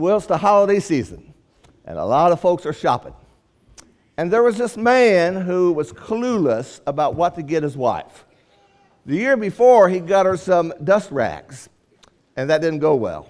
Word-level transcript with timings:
Well, 0.00 0.16
it's 0.16 0.24
the 0.24 0.38
holiday 0.38 0.80
season, 0.80 1.34
and 1.84 1.98
a 1.98 2.04
lot 2.06 2.32
of 2.32 2.40
folks 2.40 2.64
are 2.64 2.72
shopping. 2.72 3.12
And 4.16 4.32
there 4.32 4.42
was 4.42 4.56
this 4.56 4.78
man 4.78 5.36
who 5.36 5.72
was 5.72 5.92
clueless 5.92 6.80
about 6.86 7.16
what 7.16 7.34
to 7.34 7.42
get 7.42 7.62
his 7.62 7.76
wife. 7.76 8.24
The 9.04 9.16
year 9.16 9.36
before, 9.36 9.90
he 9.90 10.00
got 10.00 10.24
her 10.24 10.38
some 10.38 10.72
dust 10.82 11.10
rags, 11.10 11.68
and 12.34 12.48
that 12.48 12.62
didn't 12.62 12.78
go 12.78 12.94
well. 12.94 13.28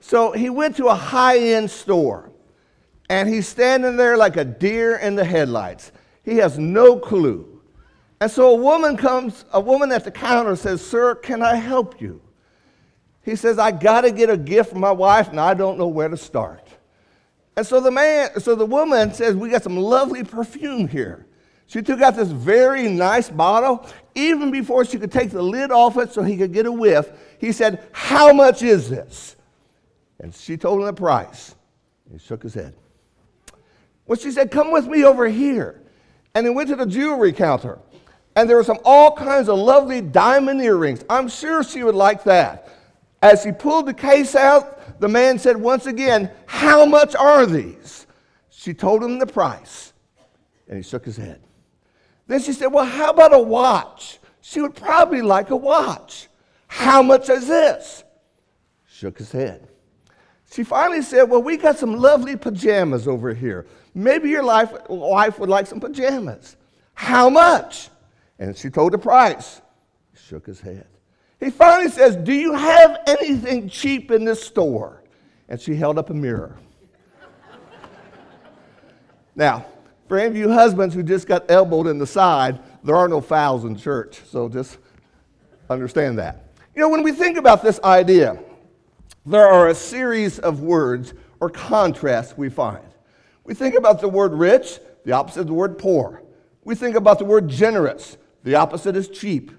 So 0.00 0.32
he 0.32 0.50
went 0.50 0.76
to 0.78 0.86
a 0.86 0.96
high 0.96 1.38
end 1.38 1.70
store, 1.70 2.32
and 3.08 3.28
he's 3.28 3.46
standing 3.46 3.96
there 3.96 4.16
like 4.16 4.36
a 4.36 4.44
deer 4.44 4.96
in 4.96 5.14
the 5.14 5.24
headlights. 5.24 5.92
He 6.24 6.38
has 6.38 6.58
no 6.58 6.98
clue. 6.98 7.62
And 8.20 8.28
so 8.28 8.50
a 8.50 8.56
woman 8.56 8.96
comes, 8.96 9.44
a 9.52 9.60
woman 9.60 9.92
at 9.92 10.02
the 10.02 10.10
counter 10.10 10.56
says, 10.56 10.84
Sir, 10.84 11.14
can 11.14 11.40
I 11.40 11.54
help 11.54 12.00
you? 12.00 12.20
He 13.24 13.36
says, 13.36 13.58
I 13.58 13.70
got 13.70 14.02
to 14.02 14.10
get 14.10 14.28
a 14.28 14.36
gift 14.36 14.70
for 14.70 14.78
my 14.78 14.92
wife, 14.92 15.28
and 15.28 15.40
I 15.40 15.54
don't 15.54 15.78
know 15.78 15.86
where 15.86 16.08
to 16.08 16.16
start. 16.16 16.66
And 17.56 17.66
so 17.66 17.80
the 17.80 17.90
man, 17.90 18.40
so 18.40 18.54
the 18.54 18.66
woman 18.66 19.14
says, 19.14 19.34
We 19.34 19.48
got 19.48 19.62
some 19.62 19.76
lovely 19.76 20.24
perfume 20.24 20.88
here. 20.88 21.26
She 21.66 21.80
took 21.82 22.00
out 22.00 22.16
this 22.16 22.28
very 22.28 22.88
nice 22.88 23.30
bottle. 23.30 23.88
Even 24.14 24.50
before 24.50 24.84
she 24.84 24.98
could 24.98 25.10
take 25.10 25.30
the 25.30 25.42
lid 25.42 25.70
off 25.70 25.96
it 25.96 26.12
so 26.12 26.22
he 26.22 26.36
could 26.36 26.52
get 26.52 26.66
a 26.66 26.72
whiff, 26.72 27.10
he 27.38 27.52
said, 27.52 27.86
How 27.92 28.32
much 28.32 28.62
is 28.62 28.90
this? 28.90 29.36
And 30.20 30.34
she 30.34 30.56
told 30.56 30.80
him 30.80 30.86
the 30.86 30.92
price. 30.92 31.54
He 32.12 32.18
shook 32.18 32.42
his 32.42 32.54
head. 32.54 32.74
Well, 34.06 34.18
she 34.18 34.30
said, 34.32 34.50
Come 34.50 34.70
with 34.70 34.86
me 34.86 35.04
over 35.04 35.28
here. 35.28 35.80
And 36.34 36.46
he 36.46 36.50
went 36.50 36.68
to 36.68 36.76
the 36.76 36.86
jewelry 36.86 37.32
counter. 37.32 37.78
And 38.36 38.50
there 38.50 38.56
were 38.56 38.64
some 38.64 38.80
all 38.84 39.12
kinds 39.12 39.48
of 39.48 39.58
lovely 39.58 40.00
diamond 40.00 40.60
earrings. 40.60 41.04
I'm 41.08 41.28
sure 41.28 41.62
she 41.62 41.84
would 41.84 41.94
like 41.94 42.24
that. 42.24 42.68
As 43.24 43.42
he 43.42 43.52
pulled 43.52 43.86
the 43.86 43.94
case 43.94 44.34
out, 44.34 45.00
the 45.00 45.08
man 45.08 45.38
said 45.38 45.56
once 45.56 45.86
again, 45.86 46.30
How 46.44 46.84
much 46.84 47.14
are 47.14 47.46
these? 47.46 48.06
She 48.50 48.74
told 48.74 49.02
him 49.02 49.18
the 49.18 49.26
price. 49.26 49.94
And 50.68 50.76
he 50.76 50.82
shook 50.82 51.06
his 51.06 51.16
head. 51.16 51.40
Then 52.26 52.40
she 52.40 52.52
said, 52.52 52.66
Well, 52.66 52.84
how 52.84 53.08
about 53.08 53.32
a 53.32 53.38
watch? 53.38 54.18
She 54.42 54.60
would 54.60 54.74
probably 54.74 55.22
like 55.22 55.48
a 55.48 55.56
watch. 55.56 56.28
How 56.66 57.02
much 57.02 57.30
is 57.30 57.48
this? 57.48 58.04
Shook 58.84 59.16
his 59.16 59.32
head. 59.32 59.68
She 60.52 60.62
finally 60.62 61.00
said, 61.00 61.22
Well, 61.22 61.42
we 61.42 61.56
got 61.56 61.78
some 61.78 61.96
lovely 61.96 62.36
pajamas 62.36 63.08
over 63.08 63.32
here. 63.32 63.64
Maybe 63.94 64.28
your 64.28 64.42
life, 64.42 64.70
wife 64.90 65.38
would 65.38 65.48
like 65.48 65.66
some 65.66 65.80
pajamas. 65.80 66.58
How 66.92 67.30
much? 67.30 67.88
And 68.38 68.54
she 68.54 68.68
told 68.68 68.92
the 68.92 68.98
price. 68.98 69.62
Shook 70.12 70.44
his 70.44 70.60
head. 70.60 70.88
He 71.44 71.50
finally 71.50 71.90
says, 71.90 72.16
Do 72.16 72.32
you 72.32 72.54
have 72.54 73.00
anything 73.06 73.68
cheap 73.68 74.10
in 74.10 74.24
this 74.24 74.42
store? 74.42 75.02
And 75.50 75.60
she 75.60 75.74
held 75.76 75.98
up 75.98 76.08
a 76.08 76.14
mirror. 76.14 76.56
now, 79.36 79.66
for 80.08 80.18
any 80.18 80.28
of 80.28 80.36
you 80.36 80.50
husbands 80.50 80.94
who 80.94 81.02
just 81.02 81.28
got 81.28 81.50
elbowed 81.50 81.86
in 81.86 81.98
the 81.98 82.06
side, 82.06 82.60
there 82.82 82.96
are 82.96 83.08
no 83.08 83.20
fouls 83.20 83.66
in 83.66 83.76
church. 83.76 84.22
So 84.24 84.48
just 84.48 84.78
understand 85.68 86.18
that. 86.18 86.54
You 86.74 86.80
know, 86.80 86.88
when 86.88 87.02
we 87.02 87.12
think 87.12 87.36
about 87.36 87.62
this 87.62 87.78
idea, 87.84 88.42
there 89.26 89.46
are 89.46 89.68
a 89.68 89.74
series 89.74 90.38
of 90.38 90.62
words 90.62 91.12
or 91.40 91.50
contrasts 91.50 92.38
we 92.38 92.48
find. 92.48 92.86
We 93.44 93.52
think 93.52 93.74
about 93.74 94.00
the 94.00 94.08
word 94.08 94.32
rich, 94.32 94.78
the 95.04 95.12
opposite 95.12 95.40
of 95.40 95.48
the 95.48 95.52
word 95.52 95.76
poor. 95.76 96.22
We 96.64 96.74
think 96.74 96.96
about 96.96 97.18
the 97.18 97.26
word 97.26 97.48
generous, 97.48 98.16
the 98.44 98.54
opposite 98.54 98.96
is 98.96 99.10
cheap. 99.10 99.50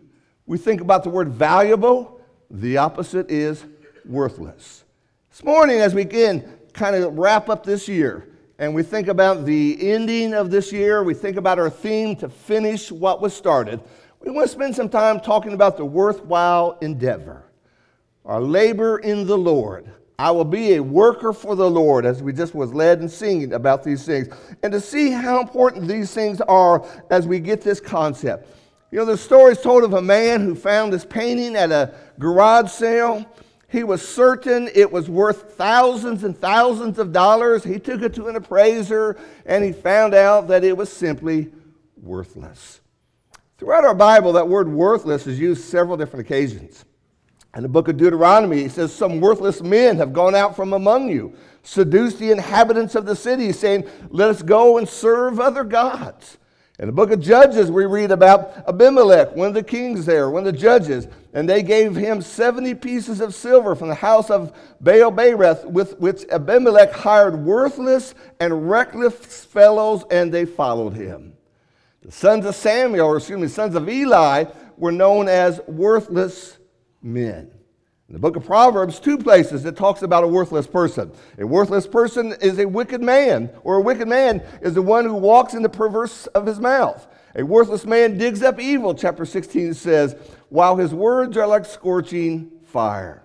We 0.47 0.59
think 0.59 0.81
about 0.81 1.03
the 1.03 1.09
word 1.09 1.29
valuable, 1.29 2.21
the 2.51 2.77
opposite 2.77 3.31
is 3.31 3.65
worthless. 4.05 4.83
This 5.31 5.43
morning, 5.43 5.79
as 5.79 5.95
we 5.95 6.01
again 6.01 6.47
kind 6.71 6.95
of 6.95 7.17
wrap 7.17 7.49
up 7.49 7.65
this 7.65 7.87
year, 7.87 8.29
and 8.59 8.75
we 8.75 8.83
think 8.83 9.07
about 9.07 9.45
the 9.45 9.91
ending 9.91 10.35
of 10.35 10.51
this 10.51 10.71
year, 10.71 11.03
we 11.03 11.15
think 11.15 11.37
about 11.37 11.57
our 11.57 11.71
theme 11.71 12.15
to 12.17 12.29
finish 12.29 12.91
what 12.91 13.21
was 13.21 13.33
started, 13.33 13.81
we 14.19 14.29
want 14.29 14.47
to 14.47 14.53
spend 14.53 14.75
some 14.75 14.87
time 14.87 15.19
talking 15.19 15.53
about 15.53 15.77
the 15.77 15.85
worthwhile 15.85 16.77
endeavor, 16.79 17.43
our 18.23 18.39
labor 18.39 18.99
in 18.99 19.25
the 19.25 19.37
Lord. 19.37 19.89
I 20.19 20.29
will 20.29 20.45
be 20.45 20.75
a 20.75 20.83
worker 20.83 21.33
for 21.33 21.55
the 21.55 21.69
Lord, 21.69 22.05
as 22.05 22.21
we 22.21 22.31
just 22.31 22.53
was 22.53 22.71
led 22.71 23.01
in 23.01 23.09
singing 23.09 23.53
about 23.53 23.83
these 23.83 24.05
things, 24.05 24.27
and 24.61 24.71
to 24.71 24.79
see 24.79 25.09
how 25.09 25.41
important 25.41 25.87
these 25.87 26.13
things 26.13 26.39
are 26.41 26.85
as 27.09 27.25
we 27.25 27.39
get 27.39 27.61
this 27.61 27.79
concept. 27.79 28.47
You 28.95 29.01
know, 29.01 29.07
the 29.07 29.17
story 29.17 29.51
is 29.51 29.61
told 29.61 29.83
of 29.83 29.91
a 29.91 30.01
man 30.01 30.39
who 30.39 30.55
found 30.55 30.93
this 30.93 31.03
painting 31.03 31.57
at 31.57 31.69
a 31.69 31.93
garage 32.17 32.71
sale. 32.71 33.25
He 33.67 33.83
was 33.83 34.01
certain 34.01 34.69
it 34.73 34.89
was 34.89 35.09
worth 35.09 35.55
thousands 35.57 36.23
and 36.23 36.39
thousands 36.39 36.97
of 36.97 37.11
dollars. 37.11 37.61
He 37.61 37.77
took 37.77 38.01
it 38.03 38.13
to 38.13 38.29
an 38.29 38.37
appraiser 38.37 39.17
and 39.45 39.65
he 39.65 39.73
found 39.73 40.13
out 40.13 40.47
that 40.47 40.63
it 40.63 40.77
was 40.77 40.89
simply 40.89 41.51
worthless. 42.01 42.79
Throughout 43.57 43.83
our 43.83 43.93
Bible, 43.93 44.31
that 44.31 44.47
word 44.47 44.69
worthless 44.69 45.27
is 45.27 45.41
used 45.41 45.65
several 45.65 45.97
different 45.97 46.25
occasions. 46.25 46.85
In 47.53 47.63
the 47.63 47.67
book 47.67 47.89
of 47.89 47.97
Deuteronomy, 47.97 48.61
he 48.61 48.69
says, 48.69 48.93
Some 48.93 49.19
worthless 49.19 49.61
men 49.61 49.97
have 49.97 50.13
gone 50.13 50.35
out 50.35 50.55
from 50.55 50.71
among 50.71 51.09
you, 51.09 51.33
seduced 51.63 52.19
the 52.19 52.31
inhabitants 52.31 52.95
of 52.95 53.05
the 53.05 53.15
city, 53.17 53.51
saying, 53.51 53.89
Let 54.07 54.29
us 54.29 54.41
go 54.41 54.77
and 54.77 54.87
serve 54.87 55.41
other 55.41 55.65
gods. 55.65 56.37
In 56.77 56.87
the 56.87 56.91
book 56.91 57.11
of 57.11 57.21
Judges, 57.21 57.71
we 57.71 57.85
read 57.85 58.11
about 58.11 58.67
Abimelech, 58.67 59.33
one 59.33 59.47
of 59.47 59.53
the 59.53 59.63
kings 59.63 60.05
there, 60.05 60.29
one 60.29 60.45
of 60.45 60.53
the 60.53 60.59
judges, 60.59 61.07
and 61.33 61.47
they 61.47 61.63
gave 61.63 61.95
him 61.95 62.21
70 62.21 62.75
pieces 62.75 63.21
of 63.21 63.33
silver 63.33 63.75
from 63.75 63.87
the 63.87 63.95
house 63.95 64.29
of 64.29 64.51
Baal 64.81 65.09
Berith, 65.09 65.63
with 65.65 65.97
which 65.99 66.25
Abimelech 66.29 66.91
hired 66.91 67.45
worthless 67.45 68.13
and 68.41 68.69
reckless 68.69 69.45
fellows, 69.45 70.03
and 70.11 70.33
they 70.33 70.43
followed 70.43 70.93
him. 70.93 71.33
The 72.01 72.11
sons 72.11 72.45
of 72.45 72.55
Samuel, 72.55 73.07
or 73.07 73.17
excuse 73.17 73.39
me, 73.39 73.47
sons 73.47 73.73
of 73.75 73.87
Eli, 73.87 74.43
were 74.75 74.91
known 74.91 75.29
as 75.29 75.61
worthless 75.67 76.57
men. 77.01 77.51
In 78.07 78.13
the 78.13 78.19
book 78.19 78.35
of 78.35 78.45
Proverbs, 78.45 78.99
two 78.99 79.17
places 79.17 79.65
it 79.65 79.75
talks 79.75 80.03
about 80.03 80.23
a 80.23 80.27
worthless 80.27 80.67
person. 80.67 81.11
A 81.39 81.47
worthless 81.47 81.87
person 81.87 82.33
is 82.39 82.59
a 82.59 82.67
wicked 82.67 83.01
man, 83.01 83.49
or 83.63 83.77
a 83.77 83.81
wicked 83.81 84.07
man 84.07 84.43
is 84.61 84.75
the 84.75 84.81
one 84.81 85.05
who 85.05 85.15
walks 85.15 85.55
in 85.55 85.63
the 85.63 85.69
perverse 85.69 86.27
of 86.27 86.45
his 86.45 86.59
mouth. 86.59 87.07
A 87.35 87.43
worthless 87.43 87.83
man 87.83 88.17
digs 88.17 88.43
up 88.43 88.59
evil, 88.59 88.93
chapter 88.93 89.25
16 89.25 89.73
says, 89.73 90.15
while 90.49 90.75
his 90.75 90.93
words 90.93 91.35
are 91.35 91.47
like 91.47 91.65
scorching 91.65 92.51
fire. 92.65 93.23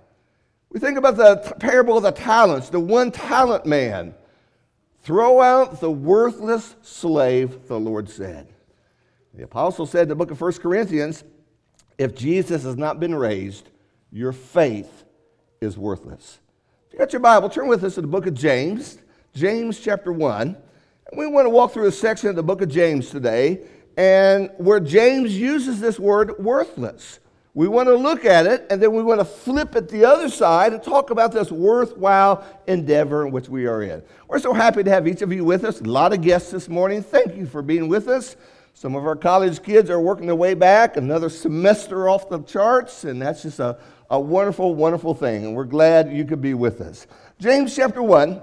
We 0.70 0.80
think 0.80 0.96
about 0.96 1.16
the 1.16 1.54
parable 1.60 1.98
of 1.98 2.02
the 2.02 2.12
talents, 2.12 2.70
the 2.70 2.80
one 2.80 3.10
talent 3.10 3.66
man. 3.66 4.14
Throw 5.02 5.40
out 5.40 5.80
the 5.80 5.90
worthless 5.90 6.76
slave, 6.82 7.66
the 7.68 7.78
Lord 7.78 8.08
said. 8.08 8.48
The 9.34 9.44
apostle 9.44 9.86
said 9.86 10.02
in 10.02 10.08
the 10.08 10.14
book 10.14 10.30
of 10.30 10.40
1 10.40 10.52
Corinthians, 10.54 11.22
if 11.98 12.14
Jesus 12.14 12.62
has 12.62 12.76
not 12.76 12.98
been 12.98 13.14
raised, 13.14 13.68
your 14.12 14.32
faith 14.32 15.04
is 15.60 15.78
worthless. 15.78 16.38
If 16.88 16.94
you 16.94 16.98
got 16.98 17.12
your 17.12 17.20
Bible, 17.20 17.48
turn 17.48 17.68
with 17.68 17.84
us 17.84 17.94
to 17.94 18.00
the 18.00 18.06
book 18.06 18.26
of 18.26 18.34
James, 18.34 18.98
James 19.34 19.78
chapter 19.78 20.12
1. 20.12 20.56
And 21.10 21.18
we 21.18 21.26
want 21.26 21.46
to 21.46 21.50
walk 21.50 21.72
through 21.72 21.86
a 21.86 21.92
section 21.92 22.28
of 22.28 22.36
the 22.36 22.42
book 22.42 22.62
of 22.62 22.68
James 22.68 23.10
today, 23.10 23.60
and 23.96 24.50
where 24.56 24.80
James 24.80 25.36
uses 25.38 25.80
this 25.80 25.98
word 25.98 26.38
worthless. 26.38 27.20
We 27.52 27.66
want 27.66 27.88
to 27.88 27.96
look 27.96 28.24
at 28.24 28.46
it, 28.46 28.66
and 28.70 28.80
then 28.80 28.92
we 28.92 29.02
want 29.02 29.20
to 29.20 29.24
flip 29.24 29.74
it 29.74 29.88
the 29.88 30.04
other 30.04 30.28
side 30.28 30.72
and 30.72 30.82
talk 30.82 31.10
about 31.10 31.32
this 31.32 31.50
worthwhile 31.50 32.44
endeavor 32.68 33.26
in 33.26 33.32
which 33.32 33.48
we 33.48 33.66
are 33.66 33.82
in. 33.82 34.02
We're 34.28 34.38
so 34.38 34.52
happy 34.52 34.84
to 34.84 34.90
have 34.90 35.08
each 35.08 35.22
of 35.22 35.32
you 35.32 35.44
with 35.44 35.64
us. 35.64 35.80
A 35.80 35.84
lot 35.84 36.12
of 36.12 36.22
guests 36.22 36.52
this 36.52 36.68
morning. 36.68 37.02
Thank 37.02 37.36
you 37.36 37.46
for 37.46 37.60
being 37.60 37.88
with 37.88 38.06
us. 38.06 38.36
Some 38.74 38.94
of 38.94 39.04
our 39.04 39.16
college 39.16 39.62
kids 39.62 39.90
are 39.90 40.00
working 40.00 40.26
their 40.26 40.36
way 40.36 40.54
back, 40.54 40.96
another 40.96 41.28
semester 41.28 42.08
off 42.08 42.28
the 42.28 42.40
charts, 42.42 43.04
and 43.04 43.20
that's 43.20 43.42
just 43.42 43.58
a, 43.58 43.76
a 44.10 44.18
wonderful, 44.18 44.74
wonderful 44.74 45.14
thing, 45.14 45.44
and 45.44 45.54
we're 45.54 45.64
glad 45.64 46.12
you 46.12 46.24
could 46.24 46.42
be 46.42 46.52
with 46.52 46.80
us. 46.80 47.06
James 47.38 47.74
chapter 47.74 48.02
1, 48.02 48.42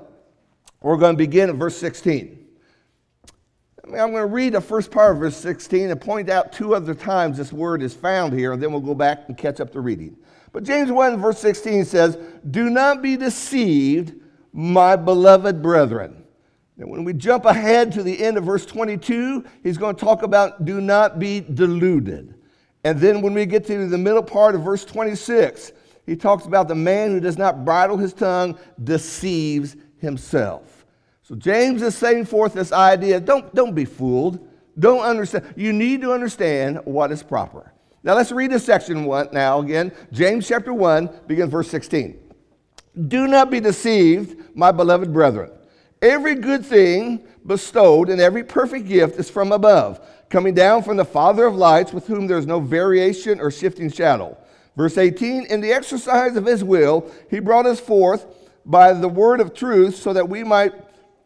we're 0.81 0.97
going 0.97 1.13
to 1.13 1.17
begin 1.17 1.49
at 1.49 1.55
verse 1.55 1.75
16. 1.77 2.45
I 3.83 3.89
mean, 3.89 3.99
I'm 3.99 4.11
going 4.11 4.23
to 4.23 4.33
read 4.33 4.53
the 4.53 4.61
first 4.61 4.91
part 4.91 5.11
of 5.11 5.19
verse 5.19 5.35
16 5.35 5.91
and 5.91 6.01
point 6.01 6.29
out 6.29 6.53
two 6.53 6.73
other 6.73 6.95
times 6.95 7.37
this 7.37 7.51
word 7.51 7.83
is 7.83 7.93
found 7.93 8.33
here, 8.33 8.53
and 8.53 8.63
then 8.63 8.71
we'll 8.71 8.81
go 8.81 8.95
back 8.95 9.25
and 9.27 9.37
catch 9.37 9.59
up 9.59 9.73
the 9.73 9.81
reading. 9.81 10.17
But 10.53 10.63
James 10.63 10.89
1, 10.89 11.21
verse 11.21 11.39
16 11.39 11.83
says, 11.85 12.17
Do 12.49 12.69
not 12.69 13.01
be 13.01 13.17
deceived, 13.17 14.13
my 14.53 14.95
beloved 14.95 15.61
brethren. 15.61 16.23
Now, 16.77 16.87
when 16.87 17.03
we 17.03 17.13
jump 17.13 17.45
ahead 17.45 17.91
to 17.93 18.03
the 18.03 18.23
end 18.23 18.37
of 18.37 18.45
verse 18.45 18.65
22, 18.65 19.43
he's 19.63 19.77
going 19.77 19.95
to 19.95 20.05
talk 20.05 20.23
about 20.23 20.63
do 20.63 20.79
not 20.79 21.19
be 21.19 21.41
deluded. 21.41 22.36
And 22.83 22.99
then 22.99 23.21
when 23.21 23.33
we 23.33 23.45
get 23.45 23.65
to 23.65 23.87
the 23.87 23.97
middle 23.97 24.23
part 24.23 24.55
of 24.55 24.61
verse 24.61 24.85
26, 24.85 25.71
he 26.05 26.15
talks 26.15 26.45
about 26.45 26.67
the 26.67 26.75
man 26.75 27.11
who 27.11 27.19
does 27.19 27.37
not 27.37 27.65
bridle 27.65 27.97
his 27.97 28.13
tongue 28.13 28.57
deceives 28.83 29.75
himself. 29.97 30.85
So 31.21 31.35
James 31.35 31.81
is 31.81 31.97
setting 31.97 32.23
forth 32.23 32.53
this 32.53 32.71
idea 32.71 33.19
don't, 33.19 33.53
don't 33.53 33.75
be 33.75 33.85
fooled. 33.85 34.47
Don't 34.79 35.01
understand. 35.01 35.53
You 35.57 35.73
need 35.73 36.01
to 36.01 36.13
understand 36.13 36.79
what 36.85 37.11
is 37.11 37.23
proper. 37.23 37.73
Now 38.03 38.15
let's 38.15 38.31
read 38.31 38.51
this 38.51 38.63
section 38.63 39.05
one 39.05 39.27
now 39.33 39.59
again. 39.59 39.91
James 40.13 40.47
chapter 40.47 40.73
1, 40.73 41.09
begin 41.27 41.49
verse 41.49 41.69
16. 41.69 42.17
Do 43.07 43.27
not 43.27 43.51
be 43.51 43.59
deceived, 43.59 44.55
my 44.55 44.71
beloved 44.71 45.11
brethren. 45.11 45.51
Every 46.01 46.35
good 46.35 46.65
thing 46.65 47.27
bestowed 47.45 48.09
and 48.09 48.21
every 48.21 48.43
perfect 48.43 48.87
gift 48.87 49.19
is 49.19 49.29
from 49.29 49.51
above, 49.51 49.99
coming 50.29 50.53
down 50.53 50.83
from 50.83 50.97
the 50.97 51.05
Father 51.05 51.45
of 51.45 51.55
lights, 51.55 51.93
with 51.93 52.07
whom 52.07 52.27
there 52.27 52.37
is 52.37 52.45
no 52.45 52.59
variation 52.59 53.39
or 53.39 53.51
shifting 53.51 53.91
shadow. 53.91 54.37
Verse 54.75 54.97
18 54.97 55.45
In 55.45 55.61
the 55.61 55.71
exercise 55.71 56.35
of 56.35 56.45
his 56.45 56.63
will, 56.63 57.09
he 57.29 57.39
brought 57.39 57.65
us 57.65 57.79
forth 57.79 58.25
by 58.65 58.93
the 58.93 59.07
word 59.07 59.39
of 59.39 59.53
truth, 59.53 59.95
so 59.95 60.13
that 60.13 60.29
we 60.29 60.43
might, 60.43 60.73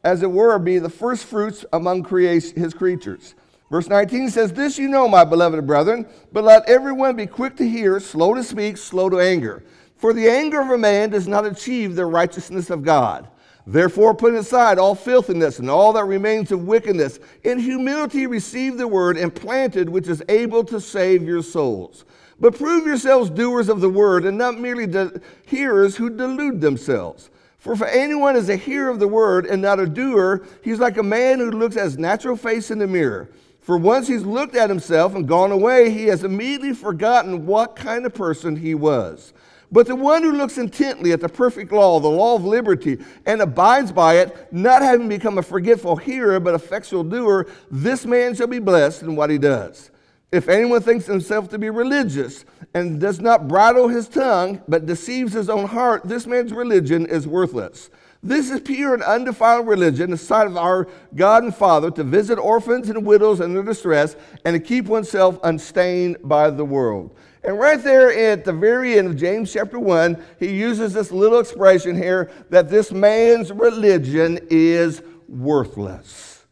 as 0.03 0.21
it 0.23 0.31
were, 0.31 0.57
be 0.59 0.79
the 0.79 0.89
first 0.89 1.25
fruits 1.25 1.65
among 1.73 2.05
his 2.05 2.73
creatures. 2.73 3.35
Verse 3.71 3.87
19 3.87 4.29
says, 4.29 4.53
This 4.53 4.77
you 4.77 4.87
know, 4.87 5.07
my 5.07 5.23
beloved 5.23 5.65
brethren, 5.65 6.05
but 6.31 6.43
let 6.43 6.69
everyone 6.69 7.15
be 7.15 7.25
quick 7.25 7.55
to 7.55 7.67
hear, 7.67 7.99
slow 7.99 8.33
to 8.33 8.43
speak, 8.43 8.77
slow 8.77 9.09
to 9.09 9.19
anger. 9.19 9.63
For 9.95 10.13
the 10.13 10.29
anger 10.29 10.59
of 10.61 10.69
a 10.71 10.77
man 10.77 11.09
does 11.09 11.27
not 11.27 11.45
achieve 11.45 11.95
the 11.95 12.05
righteousness 12.05 12.69
of 12.69 12.83
God. 12.83 13.29
Therefore, 13.67 14.13
put 14.13 14.33
aside 14.33 14.79
all 14.79 14.95
filthiness 14.95 15.59
and 15.59 15.69
all 15.69 15.93
that 15.93 16.05
remains 16.05 16.51
of 16.51 16.65
wickedness. 16.65 17.19
In 17.43 17.59
humility, 17.59 18.25
receive 18.27 18.77
the 18.77 18.87
word 18.87 19.17
implanted, 19.17 19.89
which 19.89 20.07
is 20.07 20.23
able 20.29 20.63
to 20.65 20.81
save 20.81 21.23
your 21.23 21.43
souls. 21.43 22.05
But 22.39 22.57
prove 22.57 22.87
yourselves 22.87 23.29
doers 23.29 23.69
of 23.69 23.81
the 23.81 23.89
word 23.89 24.25
and 24.25 24.37
not 24.37 24.59
merely 24.59 24.87
de- 24.87 25.21
hearers 25.45 25.95
who 25.95 26.09
delude 26.09 26.59
themselves. 26.59 27.29
For 27.59 27.73
if 27.73 27.83
anyone 27.83 28.35
is 28.35 28.49
a 28.49 28.55
hearer 28.55 28.89
of 28.89 28.99
the 28.99 29.07
word 29.07 29.45
and 29.45 29.61
not 29.61 29.79
a 29.79 29.85
doer, 29.85 30.43
he's 30.63 30.79
like 30.79 30.97
a 30.97 31.03
man 31.03 31.37
who 31.37 31.51
looks 31.51 31.77
at 31.77 31.83
his 31.83 31.99
natural 31.99 32.35
face 32.35 32.71
in 32.71 32.79
the 32.79 32.87
mirror. 32.87 33.29
For 33.61 33.77
once 33.77 34.07
he's 34.07 34.23
looked 34.23 34.55
at 34.55 34.71
himself 34.71 35.13
and 35.13 35.27
gone 35.27 35.51
away, 35.51 35.91
he 35.91 36.05
has 36.05 36.23
immediately 36.23 36.73
forgotten 36.73 37.45
what 37.45 37.75
kind 37.75 38.07
of 38.07 38.15
person 38.15 38.55
he 38.55 38.73
was. 38.73 39.33
But 39.71 39.87
the 39.87 39.95
one 39.95 40.23
who 40.23 40.33
looks 40.33 40.57
intently 40.57 41.13
at 41.13 41.21
the 41.21 41.29
perfect 41.29 41.71
law, 41.71 41.99
the 41.99 42.09
law 42.09 42.35
of 42.35 42.43
liberty, 42.43 42.99
and 43.25 43.41
abides 43.41 43.91
by 43.91 44.15
it, 44.17 44.51
not 44.51 44.81
having 44.81 45.07
become 45.07 45.37
a 45.37 45.43
forgetful 45.43 45.95
hearer, 45.95 46.39
but 46.41 46.53
effectual 46.53 47.03
doer, 47.03 47.47
this 47.69 48.05
man 48.05 48.35
shall 48.35 48.47
be 48.47 48.59
blessed 48.59 49.03
in 49.03 49.15
what 49.15 49.29
he 49.29 49.37
does. 49.37 49.89
If 50.31 50.49
anyone 50.49 50.81
thinks 50.81 51.05
himself 51.05 51.49
to 51.49 51.57
be 51.57 51.69
religious 51.69 52.45
and 52.73 52.99
does 52.99 53.19
not 53.19 53.47
bridle 53.47 53.87
his 53.87 54.07
tongue, 54.07 54.61
but 54.67 54.85
deceives 54.85 55.33
his 55.33 55.49
own 55.49 55.67
heart, 55.67 56.03
this 56.05 56.25
man's 56.25 56.53
religion 56.53 57.05
is 57.05 57.27
worthless. 57.27 57.89
This 58.23 58.51
is 58.51 58.59
pure 58.61 58.93
and 58.93 59.01
undefiled 59.01 59.67
religion, 59.67 60.11
the 60.11 60.17
sight 60.17 60.45
of 60.45 60.55
our 60.55 60.87
God 61.15 61.43
and 61.43 61.55
Father, 61.55 61.89
to 61.91 62.03
visit 62.03 62.37
orphans 62.37 62.89
and 62.89 63.05
widows 63.05 63.39
in 63.39 63.53
their 63.53 63.63
distress, 63.63 64.15
and 64.45 64.53
to 64.53 64.59
keep 64.59 64.85
oneself 64.85 65.39
unstained 65.43 66.17
by 66.23 66.51
the 66.51 66.65
world. 66.65 67.15
And 67.43 67.57
right 67.57 67.83
there 67.83 68.31
at 68.31 68.45
the 68.45 68.53
very 68.53 68.99
end 68.99 69.07
of 69.07 69.17
James 69.17 69.51
chapter 69.51 69.79
1, 69.79 70.23
he 70.39 70.51
uses 70.53 70.93
this 70.93 71.11
little 71.11 71.39
expression 71.39 71.95
here 71.95 72.29
that 72.51 72.69
this 72.69 72.91
man's 72.91 73.51
religion 73.51 74.39
is 74.51 75.01
worthless. 75.27 76.45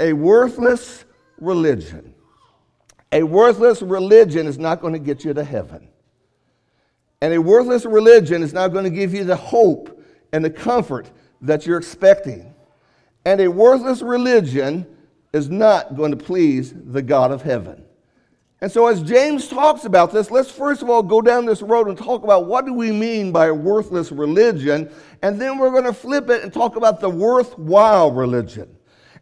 A 0.00 0.12
worthless 0.12 1.04
religion. 1.38 2.14
A 3.12 3.22
worthless 3.22 3.80
religion 3.80 4.48
is 4.48 4.58
not 4.58 4.80
going 4.80 4.94
to 4.94 4.98
get 4.98 5.24
you 5.24 5.32
to 5.34 5.44
heaven. 5.44 5.88
And 7.20 7.32
a 7.32 7.40
worthless 7.40 7.84
religion 7.84 8.42
is 8.42 8.52
not 8.52 8.72
going 8.72 8.84
to 8.84 8.90
give 8.90 9.14
you 9.14 9.22
the 9.22 9.36
hope 9.36 10.01
and 10.32 10.44
the 10.44 10.50
comfort 10.50 11.10
that 11.40 11.66
you're 11.66 11.78
expecting. 11.78 12.54
And 13.24 13.40
a 13.40 13.48
worthless 13.48 14.02
religion 14.02 14.86
is 15.32 15.48
not 15.48 15.96
going 15.96 16.10
to 16.10 16.16
please 16.16 16.74
the 16.74 17.02
God 17.02 17.30
of 17.30 17.42
heaven. 17.42 17.84
And 18.60 18.70
so, 18.70 18.86
as 18.86 19.02
James 19.02 19.48
talks 19.48 19.86
about 19.86 20.12
this, 20.12 20.30
let's 20.30 20.50
first 20.50 20.82
of 20.82 20.90
all 20.90 21.02
go 21.02 21.20
down 21.20 21.46
this 21.46 21.62
road 21.62 21.88
and 21.88 21.98
talk 21.98 22.22
about 22.22 22.46
what 22.46 22.64
do 22.64 22.72
we 22.72 22.92
mean 22.92 23.32
by 23.32 23.46
a 23.46 23.54
worthless 23.54 24.12
religion, 24.12 24.88
and 25.22 25.40
then 25.40 25.58
we're 25.58 25.72
going 25.72 25.82
to 25.82 25.92
flip 25.92 26.30
it 26.30 26.44
and 26.44 26.52
talk 26.52 26.76
about 26.76 27.00
the 27.00 27.10
worthwhile 27.10 28.12
religion. 28.12 28.68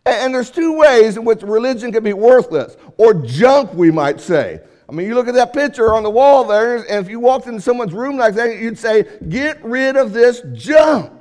And 0.05 0.35
there's 0.35 0.51
two 0.51 0.77
ways 0.77 1.17
in 1.17 1.25
which 1.25 1.43
religion 1.43 1.91
can 1.91 2.05
be 2.05 2.13
worthless, 2.13 2.77
or 2.99 3.15
junk, 3.15 3.73
we 3.73 3.91
might 3.91 4.21
say. 4.21 4.61
I 4.91 4.93
mean, 4.93 5.07
you 5.07 5.15
look 5.15 5.29
at 5.29 5.35
that 5.35 5.53
picture 5.53 5.95
on 5.95 6.03
the 6.03 6.11
wall 6.11 6.45
there, 6.45 6.77
and 6.77 7.05
if 7.05 7.09
you 7.09 7.21
walked 7.21 7.47
into 7.47 7.61
someone's 7.61 7.95
room 7.95 8.17
like 8.17 8.35
that, 8.35 8.59
you'd 8.59 8.79
say, 8.79 9.07
Get 9.29 9.65
rid 9.65 9.97
of 9.97 10.13
this 10.13 10.43
junk. 10.53 11.13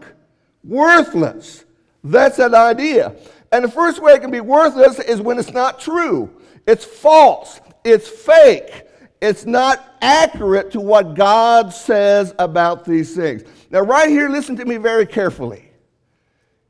Worthless. 0.63 1.65
That's 2.03 2.37
that 2.37 2.53
idea. 2.53 3.15
And 3.51 3.63
the 3.63 3.69
first 3.71 4.01
way 4.01 4.13
it 4.13 4.21
can 4.21 4.31
be 4.31 4.41
worthless 4.41 4.99
is 4.99 5.21
when 5.21 5.37
it's 5.37 5.53
not 5.53 5.79
true, 5.79 6.29
it's 6.65 6.83
false 6.83 7.61
it's 7.83 8.07
fake. 8.07 8.83
It's 9.21 9.45
not 9.45 9.97
accurate 10.01 10.71
to 10.71 10.79
what 10.79 11.13
God 11.13 11.73
says 11.73 12.33
about 12.39 12.85
these 12.85 13.15
things. 13.15 13.43
Now, 13.69 13.81
right 13.81 14.09
here, 14.09 14.29
listen 14.29 14.55
to 14.57 14.65
me 14.65 14.77
very 14.77 15.05
carefully. 15.05 15.69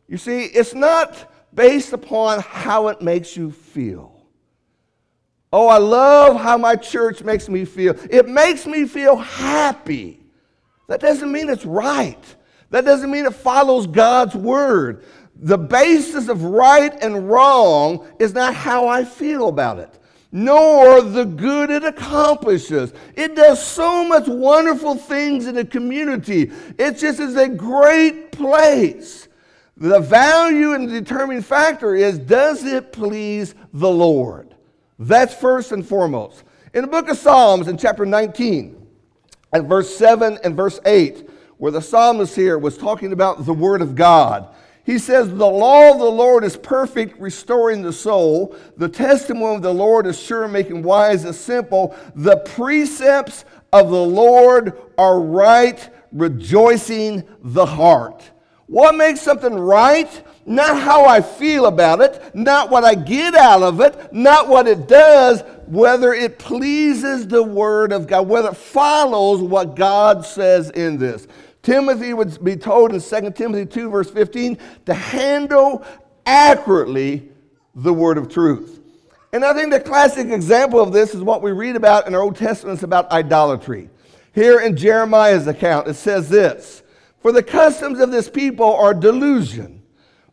You 0.08 0.18
see, 0.18 0.46
it's 0.46 0.74
not 0.74 1.32
based 1.54 1.94
upon 1.94 2.40
how 2.40 2.88
it 2.88 3.02
makes 3.02 3.38
you 3.38 3.52
feel. 3.52 4.19
Oh, 5.52 5.68
I 5.68 5.78
love 5.78 6.40
how 6.40 6.58
my 6.58 6.76
church 6.76 7.24
makes 7.24 7.50
me 7.50 7.66
feel. 7.66 7.96
It 8.10 8.28
makes 8.28 8.66
me 8.66 8.86
feel 8.86 9.16
happy. 9.16 10.20
That 10.88 11.02
doesn't 11.02 11.32
mean 11.32 11.50
it's 11.50 11.66
right. 11.66 12.24
That 12.70 12.86
doesn't 12.86 13.10
mean 13.10 13.26
it 13.26 13.34
follows 13.34 13.88
God's 13.88 14.36
word. 14.36 15.06
The 15.36 15.58
basis 15.58 16.28
of 16.28 16.44
right 16.44 16.94
and 17.02 17.30
wrong 17.30 18.08
is 18.20 18.34
not 18.34 18.54
how 18.54 18.88
I 18.88 19.06
feel 19.06 19.48
about 19.48 19.80
it 19.80 20.00
nor 20.32 21.02
the 21.02 21.26
good 21.26 21.72
it 21.72 21.84
accomplishes. 21.84 22.94
It 23.16 23.36
does 23.36 23.66
so 23.66 24.04
much 24.04 24.28
wonderful 24.28 24.96
things 24.96 25.48
in 25.48 25.56
the 25.56 25.66
community. 25.66 26.52
It 26.78 26.98
just 26.98 27.20
is 27.20 27.36
a 27.36 27.50
great 27.50 28.32
place. 28.32 29.28
The 29.78 30.00
value 30.00 30.74
and 30.74 30.88
the 30.88 31.00
determining 31.02 31.42
factor 31.42 31.96
is 31.96 32.20
does 32.20 32.64
it 32.64 32.92
please 32.92 33.56
the 33.74 33.90
Lord? 33.90 34.49
That's 35.00 35.34
first 35.34 35.72
and 35.72 35.88
foremost. 35.88 36.44
In 36.74 36.82
the 36.82 36.88
book 36.88 37.08
of 37.10 37.18
Psalms, 37.18 37.70
in 37.70 37.78
chapter 37.78 38.06
19, 38.06 38.86
at 39.54 39.64
verse 39.64 39.96
7 39.96 40.38
and 40.44 40.56
verse 40.56 40.80
8, 40.86 41.28
where 41.58 41.72
the 41.72 41.82
psalmist 41.82 42.36
here 42.36 42.58
was 42.58 42.78
talking 42.78 43.14
about 43.14 43.46
the 43.46 43.54
Word 43.54 43.82
of 43.82 43.96
God, 43.96 44.54
he 44.84 44.98
says, 45.00 45.30
The 45.30 45.46
law 45.46 45.92
of 45.92 46.00
the 46.00 46.06
Lord 46.06 46.44
is 46.44 46.58
perfect, 46.58 47.20
restoring 47.20 47.82
the 47.82 47.94
soul. 47.94 48.56
The 48.78 48.90
testimony 48.90 49.56
of 49.56 49.62
the 49.62 49.74
Lord 49.74 50.06
is 50.06 50.20
sure, 50.20 50.48
making 50.48 50.84
wise 50.84 51.24
the 51.24 51.34
simple. 51.34 51.96
The 52.16 52.38
precepts 52.38 53.46
of 53.72 53.90
the 53.90 54.04
Lord 54.04 54.82
are 54.98 55.22
right, 55.22 55.90
rejoicing 56.12 57.24
the 57.42 57.66
heart. 57.66 58.32
What 58.66 58.96
makes 58.96 59.22
something 59.22 59.54
right? 59.54 60.10
Not 60.50 60.82
how 60.82 61.06
I 61.06 61.22
feel 61.22 61.68
about 61.68 62.02
it, 62.02 62.34
not 62.34 62.72
what 62.72 62.84
I 62.84 62.96
get 62.96 63.36
out 63.36 63.62
of 63.62 63.80
it, 63.82 64.12
not 64.12 64.48
what 64.48 64.68
it 64.68 64.88
does, 64.88 65.44
whether 65.68 66.12
it 66.12 66.40
pleases 66.40 67.28
the 67.28 67.44
Word 67.44 67.94
of 67.94 68.08
God, 68.08 68.28
whether 68.28 68.50
it 68.50 68.58
follows 68.58 69.42
what 69.42 69.76
God 69.76 70.26
says 70.26 70.72
in 70.72 70.98
this. 70.98 71.28
Timothy 71.62 72.16
would 72.16 72.44
be 72.44 72.56
told 72.56 72.96
in 72.96 73.00
2 73.00 73.32
Timothy 73.32 73.68
2, 73.68 73.92
verse 73.92 74.10
15, 74.10 74.58
to 74.88 74.94
handle 74.96 75.86
accurately 76.26 77.30
the 77.76 77.94
word 77.94 78.18
of 78.18 78.28
truth. 78.28 78.82
And 79.32 79.46
I 79.46 79.54
think 79.54 79.72
the 79.72 79.80
classic 79.80 80.30
example 80.30 80.80
of 80.80 80.92
this 80.92 81.14
is 81.14 81.22
what 81.22 81.44
we 81.44 81.52
read 81.52 81.76
about 81.76 82.08
in 82.08 82.16
our 82.16 82.22
Old 82.22 82.38
Testament 82.38 82.82
about 82.82 83.12
idolatry. 83.12 83.92
Here 84.34 84.62
in 84.62 84.76
Jeremiah's 84.76 85.46
account, 85.46 85.88
it 85.88 85.94
says 85.94 86.28
this 86.28 86.82
For 87.22 87.32
the 87.32 87.44
customs 87.44 88.00
of 88.00 88.10
this 88.10 88.28
people 88.32 88.74
are 88.74 88.96
delusion, 88.96 89.79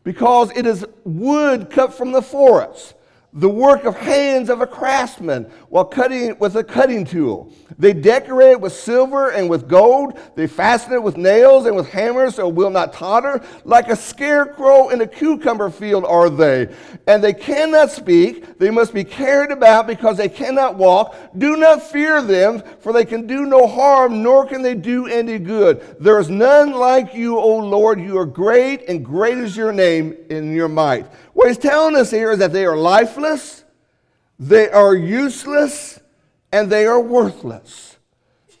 because 0.07 0.51
it 0.55 0.65
is 0.65 0.85
wood 1.03 1.69
cut 1.69 1.93
from 1.93 2.13
the 2.13 2.21
forest 2.21 2.95
the 3.33 3.49
work 3.49 3.83
of 3.83 3.95
hands 3.95 4.49
of 4.49 4.61
a 4.61 4.67
craftsman 4.67 5.43
while 5.69 5.85
cutting 5.85 6.29
it 6.29 6.39
with 6.39 6.55
a 6.55 6.63
cutting 6.63 7.03
tool. 7.03 7.53
They 7.77 7.93
decorate 7.93 8.53
it 8.53 8.61
with 8.61 8.73
silver 8.73 9.29
and 9.29 9.49
with 9.49 9.67
gold. 9.67 10.17
They 10.35 10.47
fasten 10.47 10.93
it 10.93 11.03
with 11.03 11.17
nails 11.17 11.65
and 11.65 11.75
with 11.75 11.89
hammers 11.89 12.35
so 12.35 12.47
it 12.47 12.55
will 12.55 12.69
not 12.69 12.93
totter. 12.93 13.43
Like 13.65 13.89
a 13.89 13.95
scarecrow 13.95 14.89
in 14.89 15.01
a 15.01 15.07
cucumber 15.07 15.69
field 15.69 16.05
are 16.05 16.29
they. 16.29 16.73
And 17.05 17.23
they 17.23 17.33
cannot 17.33 17.91
speak. 17.91 18.57
They 18.57 18.71
must 18.71 18.93
be 18.93 19.03
carried 19.03 19.51
about 19.51 19.87
because 19.87 20.17
they 20.17 20.29
cannot 20.29 20.75
walk. 20.75 21.15
Do 21.37 21.57
not 21.57 21.83
fear 21.83 22.21
them, 22.21 22.63
for 22.79 22.93
they 22.93 23.05
can 23.05 23.27
do 23.27 23.45
no 23.45 23.67
harm, 23.67 24.23
nor 24.23 24.47
can 24.47 24.61
they 24.61 24.73
do 24.73 25.05
any 25.07 25.37
good. 25.37 25.97
There 25.99 26.19
is 26.19 26.29
none 26.29 26.71
like 26.71 27.13
you, 27.13 27.37
O 27.37 27.57
Lord. 27.57 27.99
You 27.99 28.17
are 28.17 28.25
great, 28.25 28.87
and 28.87 29.05
great 29.05 29.37
is 29.37 29.55
your 29.55 29.73
name 29.73 30.15
in 30.29 30.55
your 30.55 30.69
might. 30.69 31.05
What 31.37 31.49
he's 31.49 31.59
telling 31.59 31.95
us 31.95 32.09
here 32.09 32.31
is 32.31 32.39
that 32.39 32.51
they 32.51 32.65
are 32.65 32.75
lifeless, 32.75 33.63
they 34.39 34.71
are 34.71 34.95
useless, 34.95 35.99
and 36.51 36.67
they 36.67 36.87
are 36.87 36.99
worthless. 36.99 37.97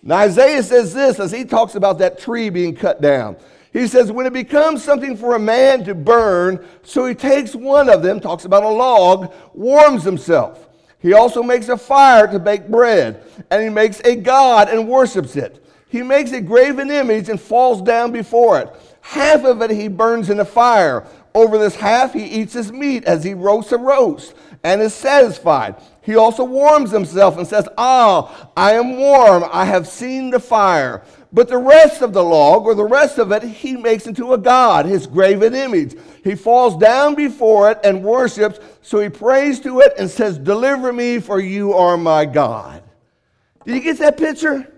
Now, 0.03 0.17
Isaiah 0.17 0.61
says 0.61 0.93
this 0.93 1.19
as 1.19 1.31
he 1.31 1.43
talks 1.43 1.73
about 1.73 1.97
that 1.97 2.19
tree 2.19 2.51
being 2.51 2.75
cut 2.75 3.01
down. 3.01 3.37
He 3.73 3.87
says, 3.87 4.11
When 4.11 4.27
it 4.27 4.33
becomes 4.33 4.83
something 4.83 5.17
for 5.17 5.35
a 5.35 5.39
man 5.39 5.85
to 5.85 5.95
burn, 5.95 6.63
so 6.83 7.07
he 7.07 7.15
takes 7.15 7.55
one 7.55 7.89
of 7.89 8.03
them, 8.03 8.19
talks 8.19 8.45
about 8.45 8.61
a 8.61 8.69
log, 8.69 9.33
warms 9.55 10.03
himself. 10.03 10.69
He 10.99 11.13
also 11.13 11.41
makes 11.41 11.69
a 11.69 11.77
fire 11.77 12.27
to 12.27 12.37
bake 12.37 12.67
bread, 12.67 13.23
and 13.49 13.63
he 13.63 13.69
makes 13.69 14.01
a 14.01 14.15
god 14.15 14.69
and 14.69 14.87
worships 14.87 15.35
it. 15.35 15.65
he 15.89 16.03
makes 16.03 16.31
a 16.31 16.41
graven 16.41 16.91
image 16.91 17.27
and 17.27 17.41
falls 17.41 17.81
down 17.81 18.11
before 18.11 18.59
it. 18.59 18.69
Half 19.01 19.45
of 19.45 19.63
it 19.63 19.71
he 19.71 19.87
burns 19.87 20.29
in 20.29 20.37
the 20.37 20.45
fire. 20.45 21.07
Over 21.37 21.59
this 21.59 21.75
half 21.75 22.13
he 22.13 22.25
eats 22.25 22.53
his 22.53 22.71
meat 22.71 23.03
as 23.03 23.23
he 23.23 23.35
roasts 23.35 23.71
a 23.71 23.77
roast 23.77 24.33
and 24.63 24.81
is 24.81 24.95
satisfied. 24.95 25.75
He 26.01 26.15
also 26.15 26.43
warms 26.43 26.89
himself 26.89 27.37
and 27.37 27.45
says, 27.45 27.69
Ah, 27.77 28.49
I 28.57 28.73
am 28.73 28.97
warm. 28.97 29.45
I 29.51 29.65
have 29.65 29.87
seen 29.87 30.31
the 30.31 30.39
fire. 30.39 31.03
But 31.31 31.47
the 31.47 31.59
rest 31.59 32.01
of 32.01 32.11
the 32.11 32.23
log, 32.23 32.65
or 32.65 32.73
the 32.73 32.83
rest 32.83 33.19
of 33.19 33.31
it, 33.31 33.43
he 33.43 33.77
makes 33.77 34.07
into 34.07 34.33
a 34.33 34.37
god, 34.39 34.87
his 34.87 35.05
graven 35.05 35.53
image. 35.53 35.95
He 36.23 36.33
falls 36.33 36.75
down 36.75 37.13
before 37.13 37.69
it 37.69 37.81
and 37.83 38.03
worships. 38.03 38.59
So 38.81 38.99
he 38.99 39.09
prays 39.09 39.59
to 39.59 39.81
it 39.81 39.93
and 39.99 40.09
says, 40.09 40.39
Deliver 40.39 40.91
me, 40.91 41.19
for 41.19 41.39
you 41.39 41.73
are 41.73 41.97
my 41.97 42.25
God. 42.25 42.81
Did 43.63 43.75
you 43.75 43.81
get 43.81 43.99
that 43.99 44.17
picture? 44.17 44.73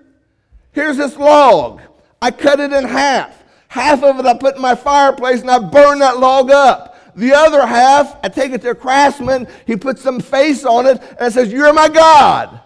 Here's 0.74 0.98
this 0.98 1.16
log. 1.16 1.80
I 2.22 2.32
cut 2.32 2.60
it 2.60 2.74
in 2.74 2.84
half. 2.84 3.39
Half 3.70 4.04
of 4.04 4.20
it 4.20 4.26
I 4.26 4.34
put 4.36 4.56
in 4.56 4.62
my 4.62 4.74
fireplace 4.74 5.42
and 5.42 5.50
I 5.50 5.60
burn 5.60 6.00
that 6.00 6.18
log 6.18 6.50
up. 6.50 7.16
The 7.16 7.34
other 7.34 7.66
half, 7.66 8.18
I 8.24 8.28
take 8.28 8.52
it 8.52 8.62
to 8.64 8.72
a 8.72 8.76
craftsman. 8.76 9.48
He 9.68 9.76
puts 9.76 10.02
some 10.02 10.20
face 10.20 10.66
on 10.66 10.88
it 10.88 11.02
and 11.20 11.32
says, 11.32 11.52
You're 11.52 11.72
my 11.72 11.88
God. 11.88 12.62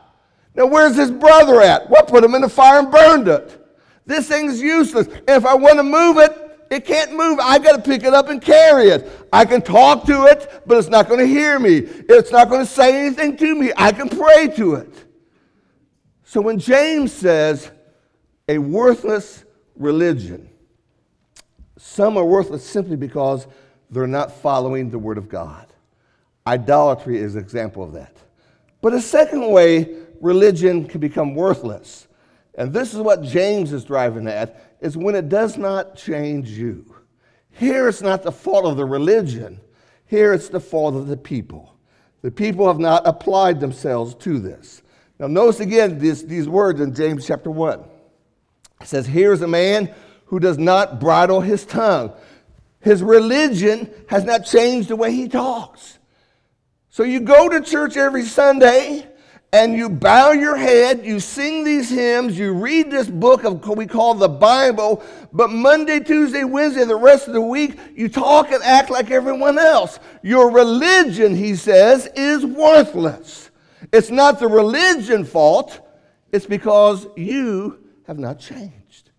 Now, 0.55 0.67
where's 0.67 0.95
his 0.95 1.11
brother 1.11 1.61
at? 1.61 1.89
Well, 1.89 2.03
put 2.03 2.23
him 2.23 2.35
in 2.35 2.41
the 2.41 2.49
fire 2.49 2.79
and 2.79 2.91
burned 2.91 3.27
it. 3.27 3.59
This 4.05 4.29
thing's 4.29 4.61
useless. 4.61 5.07
And 5.07 5.29
if 5.29 5.45
I 5.45 5.55
want 5.55 5.77
to 5.77 5.83
move 5.83 6.19
it, 6.19 6.39
it 6.69 6.85
can't 6.85 7.13
move. 7.13 7.39
I 7.39 7.59
got 7.59 7.75
to 7.75 7.81
pick 7.81 8.03
it 8.03 8.13
up 8.13 8.29
and 8.29 8.41
carry 8.41 8.87
it. 8.87 9.27
I 9.33 9.43
can 9.43 9.61
talk 9.61 10.05
to 10.05 10.25
it, 10.27 10.63
but 10.65 10.77
it's 10.77 10.87
not 10.87 11.09
going 11.09 11.19
to 11.19 11.27
hear 11.27 11.59
me. 11.59 11.79
It's 11.79 12.31
not 12.31 12.47
going 12.47 12.61
to 12.61 12.71
say 12.71 13.05
anything 13.05 13.35
to 13.37 13.55
me. 13.55 13.73
I 13.75 13.91
can 13.91 14.07
pray 14.07 14.47
to 14.55 14.75
it. 14.75 15.05
So 16.23 16.39
when 16.39 16.59
James 16.59 17.11
says 17.11 17.71
a 18.47 18.57
worthless 18.57 19.43
religion, 19.75 20.49
some 21.77 22.17
are 22.17 22.25
worthless 22.25 22.65
simply 22.65 22.95
because 22.95 23.47
they're 23.89 24.07
not 24.07 24.31
following 24.31 24.89
the 24.89 24.99
Word 24.99 25.17
of 25.17 25.29
God. 25.29 25.67
Idolatry 26.45 27.17
is 27.17 27.35
an 27.35 27.41
example 27.41 27.83
of 27.83 27.93
that. 27.93 28.17
But 28.81 28.93
a 28.93 29.01
second 29.01 29.49
way 29.49 29.95
religion 30.19 30.87
can 30.87 30.99
become 30.99 31.35
worthless, 31.35 32.07
and 32.55 32.73
this 32.73 32.93
is 32.93 32.99
what 32.99 33.23
James 33.23 33.71
is 33.71 33.83
driving 33.83 34.27
at, 34.27 34.77
is 34.81 34.97
when 34.97 35.15
it 35.15 35.29
does 35.29 35.57
not 35.57 35.95
change 35.95 36.49
you. 36.49 36.93
Here 37.51 37.87
it's 37.87 38.01
not 38.01 38.23
the 38.23 38.31
fault 38.31 38.65
of 38.65 38.77
the 38.77 38.85
religion, 38.85 39.59
here 40.05 40.33
it's 40.33 40.49
the 40.49 40.59
fault 40.59 40.95
of 40.95 41.07
the 41.07 41.17
people. 41.17 41.75
The 42.21 42.31
people 42.31 42.67
have 42.67 42.79
not 42.79 43.05
applied 43.05 43.59
themselves 43.59 44.15
to 44.15 44.39
this. 44.39 44.81
Now, 45.19 45.27
notice 45.27 45.59
again 45.59 45.99
this, 45.99 46.23
these 46.23 46.47
words 46.47 46.79
in 46.79 46.93
James 46.93 47.27
chapter 47.27 47.51
1. 47.51 47.83
It 48.81 48.87
says, 48.87 49.05
Here's 49.05 49.41
a 49.41 49.47
man 49.47 49.93
who 50.33 50.39
does 50.39 50.57
not 50.57 50.99
bridle 50.99 51.41
his 51.41 51.63
tongue. 51.63 52.11
His 52.79 53.03
religion 53.03 53.87
has 54.09 54.23
not 54.23 54.47
changed 54.47 54.89
the 54.89 54.95
way 54.95 55.11
he 55.11 55.27
talks. 55.27 55.99
So 56.89 57.03
you 57.03 57.19
go 57.19 57.49
to 57.49 57.61
church 57.61 57.97
every 57.97 58.23
Sunday 58.23 59.07
and 59.51 59.75
you 59.75 59.89
bow 59.89 60.31
your 60.31 60.57
head, 60.57 61.05
you 61.05 61.19
sing 61.19 61.63
these 61.63 61.91
hymns, 61.91 62.35
you 62.35 62.51
read 62.51 62.89
this 62.89 63.07
book 63.07 63.43
of 63.43 63.63
what 63.63 63.77
we 63.77 63.85
call 63.85 64.15
the 64.15 64.27
Bible, 64.27 65.03
but 65.31 65.51
Monday, 65.51 65.99
Tuesday, 65.99 66.43
Wednesday, 66.43 66.83
the 66.83 66.95
rest 66.95 67.27
of 67.27 67.35
the 67.35 67.41
week, 67.41 67.77
you 67.95 68.09
talk 68.09 68.51
and 68.51 68.63
act 68.63 68.89
like 68.89 69.11
everyone 69.11 69.59
else. 69.59 69.99
Your 70.23 70.49
religion, 70.49 71.35
he 71.35 71.55
says, 71.55 72.09
is 72.15 72.43
worthless. 72.43 73.51
It's 73.91 74.09
not 74.09 74.39
the 74.39 74.47
religion 74.47 75.25
fault, 75.25 75.79
it's 76.31 76.47
because 76.47 77.05
you 77.15 77.83
have 78.07 78.17
not 78.17 78.39
changed. 78.39 79.11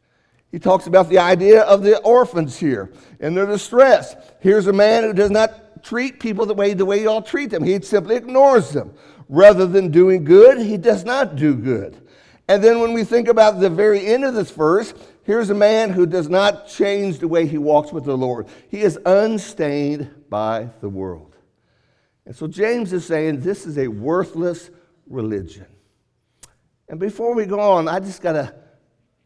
He 0.55 0.61
talks 0.61 0.87
about 0.87 1.09
the 1.09 1.19
idea 1.19 1.63
of 1.63 1.83
the 1.83 1.99
orphans 2.03 2.57
here 2.57 2.93
and 3.19 3.37
their 3.37 3.45
distress. 3.45 4.15
Here's 4.39 4.69
a 4.69 4.73
man 4.73 5.03
who 5.03 5.13
does 5.13 5.33
not 5.33 5.83
treat 5.83 6.21
people 6.21 6.47
the 6.47 6.55
way, 6.55 6.75
the 6.75 6.85
way 6.85 7.03
y'all 7.03 7.23
treat 7.23 7.51
them. 7.51 7.65
He 7.65 7.81
simply 7.81 8.15
ignores 8.15 8.71
them. 8.71 8.95
Rather 9.29 9.67
than 9.67 9.91
doing 9.91 10.23
good, 10.23 10.59
he 10.59 10.77
does 10.77 11.05
not 11.05 11.35
do 11.35 11.57
good. 11.57 12.01
And 12.47 12.63
then 12.63 12.79
when 12.79 12.93
we 12.93 13.03
think 13.03 13.27
about 13.27 13.59
the 13.59 13.69
very 13.69 14.07
end 14.07 14.25
of 14.25 14.35
this 14.35 14.53
verse, 14.53 14.95
here's 15.25 15.51
a 15.51 15.55
man 15.55 15.91
who 15.91 16.07
does 16.07 16.29
not 16.29 16.69
change 16.69 17.19
the 17.19 17.27
way 17.27 17.49
he 17.49 17.59
walks 17.59 17.93
with 17.93 18.05
the 18.05 18.17
Lord. 18.17 18.47
He 18.69 18.83
is 18.83 18.97
unstained 19.05 20.09
by 20.31 20.69
the 20.81 20.89
world. 20.89 21.35
And 22.27 22.37
so 22.37 22.47
James 22.47 22.93
is 22.93 23.05
saying 23.05 23.41
this 23.41 23.67
is 23.67 23.77
a 23.77 23.89
worthless 23.89 24.71
religion. 25.09 25.67
And 26.89 27.01
before 27.01 27.35
we 27.35 27.45
go 27.45 27.59
on, 27.59 27.89
I 27.89 27.99
just 27.99 28.23
got 28.23 28.35
to 28.35 28.55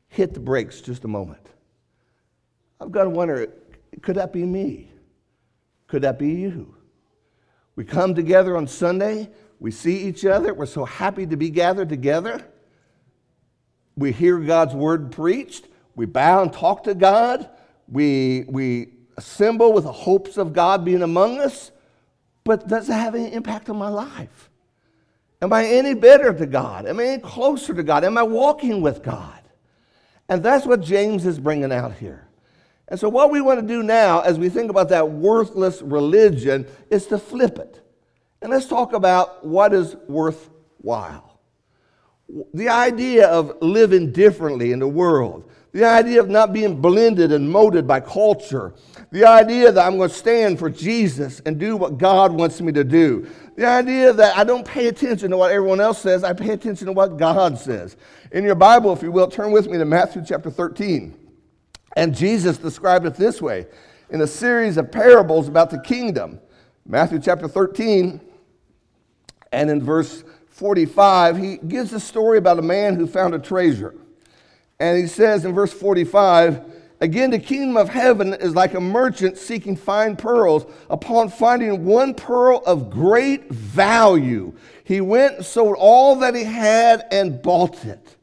hit 0.09 0.35
the 0.35 0.41
brakes 0.41 0.81
just 0.81 1.05
a 1.05 1.09
moment. 1.09 1.47
I've 2.81 2.93
got 2.93 3.05
to 3.05 3.11
wonder 3.11 3.53
could 4.03 4.17
that 4.17 4.33
be 4.33 4.45
me? 4.45 4.91
Could 5.87 6.03
that 6.03 6.19
be 6.19 6.31
you? 6.31 6.75
We 7.75 7.85
come 7.85 8.15
together 8.15 8.57
on 8.57 8.67
Sunday, 8.67 9.31
we 9.61 9.71
see 9.71 9.99
each 9.99 10.25
other, 10.25 10.53
we're 10.53 10.67
so 10.67 10.85
happy 10.85 11.27
to 11.27 11.37
be 11.37 11.51
gathered 11.51 11.89
together. 11.89 12.45
We 13.97 14.13
hear 14.13 14.39
God's 14.39 14.75
word 14.75 15.11
preached, 15.13 15.67
we 15.95 16.07
bow 16.07 16.43
and 16.43 16.53
talk 16.53 16.85
to 16.85 16.95
God, 16.95 17.49
we, 17.89 18.45
we 18.49 18.89
assemble 19.17 19.73
with 19.73 19.85
the 19.85 19.93
hopes 19.93 20.37
of 20.37 20.53
God 20.53 20.85
being 20.85 21.03
among 21.03 21.41
us, 21.41 21.71
but 22.45 22.69
does 22.69 22.89
it 22.89 22.93
have 22.93 23.15
any 23.15 23.33
impact 23.33 23.69
on 23.69 23.77
my 23.77 23.89
life? 23.89 24.51
Am 25.41 25.53
I 25.53 25.67
any 25.67 25.95
better 25.95 26.33
to 26.33 26.47
God? 26.47 26.87
Am 26.87 26.99
I 26.99 27.05
any 27.05 27.23
closer 27.23 27.75
to 27.75 27.83
God? 27.83 28.05
Am 28.05 28.19
I 28.19 28.23
walking 28.23 28.81
with 28.81 29.03
God? 29.03 29.38
And 30.29 30.43
that's 30.43 30.67
what 30.67 30.81
James 30.81 31.25
is 31.27 31.39
bringing 31.39 31.73
out 31.73 31.95
here. 31.95 32.29
And 32.89 32.99
so, 32.99 33.09
what 33.09 33.31
we 33.31 33.41
want 33.41 33.61
to 33.61 33.67
do 33.67 33.83
now, 33.83 34.21
as 34.21 34.39
we 34.39 34.49
think 34.49 34.71
about 34.71 34.89
that 34.91 35.11
worthless 35.11 35.83
religion, 35.83 36.67
is 36.91 37.07
to 37.07 37.19
flip 37.19 37.59
it. 37.59 37.83
And 38.41 38.51
let's 38.51 38.67
talk 38.67 38.93
about 38.93 39.45
what 39.45 39.73
is 39.73 39.97
worthwhile. 40.07 41.41
The 42.55 42.69
idea 42.69 43.27
of 43.27 43.57
living 43.61 44.13
differently 44.13 44.73
in 44.73 44.79
the 44.79 44.89
world, 44.89 45.51
the 45.73 45.85
idea 45.85 46.21
of 46.21 46.29
not 46.29 46.53
being 46.53 46.81
blended 46.81 47.33
and 47.33 47.51
molded 47.51 47.87
by 47.87 48.01
culture, 48.01 48.75
the 49.11 49.25
idea 49.25 49.73
that 49.73 49.87
I'm 49.87 49.97
going 49.97 50.11
to 50.11 50.15
stand 50.15 50.59
for 50.59 50.69
Jesus 50.69 51.41
and 51.47 51.59
do 51.59 51.77
what 51.77 51.97
God 51.97 52.33
wants 52.33 52.61
me 52.61 52.73
to 52.73 52.85
do, 52.85 53.29
the 53.57 53.67
idea 53.67 54.13
that 54.13 54.37
I 54.37 54.45
don't 54.45 54.67
pay 54.67 54.89
attention 54.89 55.31
to 55.31 55.37
what 55.37 55.51
everyone 55.51 55.81
else 55.81 56.01
says, 56.01 56.25
I 56.25 56.35
pay 56.35 56.51
attention 56.51 56.87
to 56.87 56.93
what 56.93 57.17
God 57.17 57.59
says. 57.59 57.97
In 58.33 58.45
your 58.45 58.55
Bible, 58.55 58.93
if 58.93 59.03
you 59.03 59.11
will, 59.11 59.29
turn 59.29 59.51
with 59.51 59.67
me 59.67 59.79
to 59.79 59.85
Matthew 59.85 60.23
chapter 60.27 60.51
13. 60.51 61.19
And 61.97 62.15
Jesus 62.15 62.59
described 62.59 63.07
it 63.07 63.15
this 63.15 63.41
way 63.41 63.67
in 64.11 64.21
a 64.21 64.27
series 64.27 64.77
of 64.77 64.93
parables 64.93 65.49
about 65.49 65.71
the 65.71 65.81
kingdom. 65.81 66.39
Matthew 66.87 67.19
chapter 67.19 67.49
13, 67.49 68.21
and 69.53 69.71
in 69.71 69.83
verse 69.83 70.25
45, 70.51 71.37
he 71.37 71.57
gives 71.57 71.93
a 71.93 72.01
story 72.01 72.39
about 72.39 72.59
a 72.59 72.63
man 72.63 72.97
who 72.97 73.07
found 73.07 73.35
a 73.35 73.39
treasure. 73.39 73.95
And 74.81 74.99
he 74.99 75.07
says 75.07 75.45
in 75.45 75.55
verse 75.55 75.73
45, 75.73 76.78
Again, 77.01 77.31
the 77.31 77.39
kingdom 77.39 77.77
of 77.77 77.89
heaven 77.89 78.35
is 78.35 78.55
like 78.55 78.75
a 78.75 78.81
merchant 78.81 79.39
seeking 79.39 79.77
fine 79.77 80.17
pearls. 80.17 80.67
Upon 80.91 81.29
finding 81.29 81.85
one 81.85 82.15
pearl 82.15 82.63
of 82.67 82.91
great 82.91 83.51
value, 83.51 84.53
he 84.85 85.01
went 85.01 85.37
and 85.37 85.47
sold 85.47 85.77
all 85.79 86.17
that 86.17 86.35
he 86.35 86.45
had 86.45 87.07
and 87.11 87.41
bought 87.41 87.85
it 87.85 88.17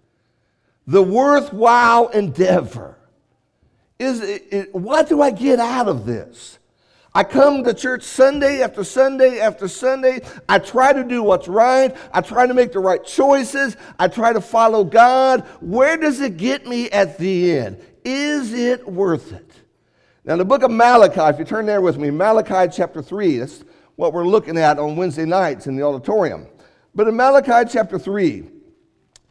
the 0.88 1.02
worthwhile 1.02 2.08
endeavor 2.10 2.96
is 3.98 4.22
it, 4.22 4.48
it, 4.52 4.76
what 4.76 5.08
do 5.08 5.22
I 5.22 5.32
get 5.32 5.60
out 5.60 5.88
of 5.88 6.06
this? 6.06 6.60
I 7.14 7.24
come 7.24 7.64
to 7.64 7.74
church 7.74 8.04
Sunday 8.04 8.62
after 8.62 8.84
Sunday 8.84 9.40
after 9.40 9.70
Sunday. 9.70 10.20
I 10.50 10.60
try 10.60 10.92
to 10.92 11.06
do 11.06 11.24
what's 11.24 11.48
right. 11.48 11.96
I 12.14 12.20
try 12.20 12.46
to 12.46 12.54
make 12.54 12.74
the 12.74 12.80
right 12.80 13.04
choices. 13.06 13.78
I 13.98 14.10
try 14.10 14.34
to 14.34 14.42
follow 14.42 14.84
God. 14.84 15.46
Where 15.62 15.96
does 15.96 16.20
it 16.20 16.36
get 16.36 16.68
me 16.68 16.90
at 16.92 17.18
the 17.18 17.58
end? 17.58 17.82
Is 18.06 18.54
it 18.54 18.88
worth 18.88 19.34
it? 19.34 19.50
Now, 20.24 20.38
the 20.38 20.46
book 20.46 20.62
of 20.62 20.70
Malachi, 20.70 21.22
if 21.22 21.40
you 21.40 21.46
turn 21.46 21.66
there 21.66 21.82
with 21.82 21.98
me, 21.98 22.12
Malachi 22.12 22.72
chapter 22.72 23.02
3, 23.02 23.38
that's 23.40 23.64
what 23.96 24.14
we're 24.14 24.28
looking 24.28 24.58
at 24.58 24.78
on 24.78 24.96
Wednesday 24.96 25.26
nights 25.26 25.66
in 25.66 25.76
the 25.76 25.82
auditorium. 25.82 26.46
But 26.94 27.08
in 27.08 27.16
Malachi 27.16 27.68
chapter 27.72 27.98
3, 27.98 28.44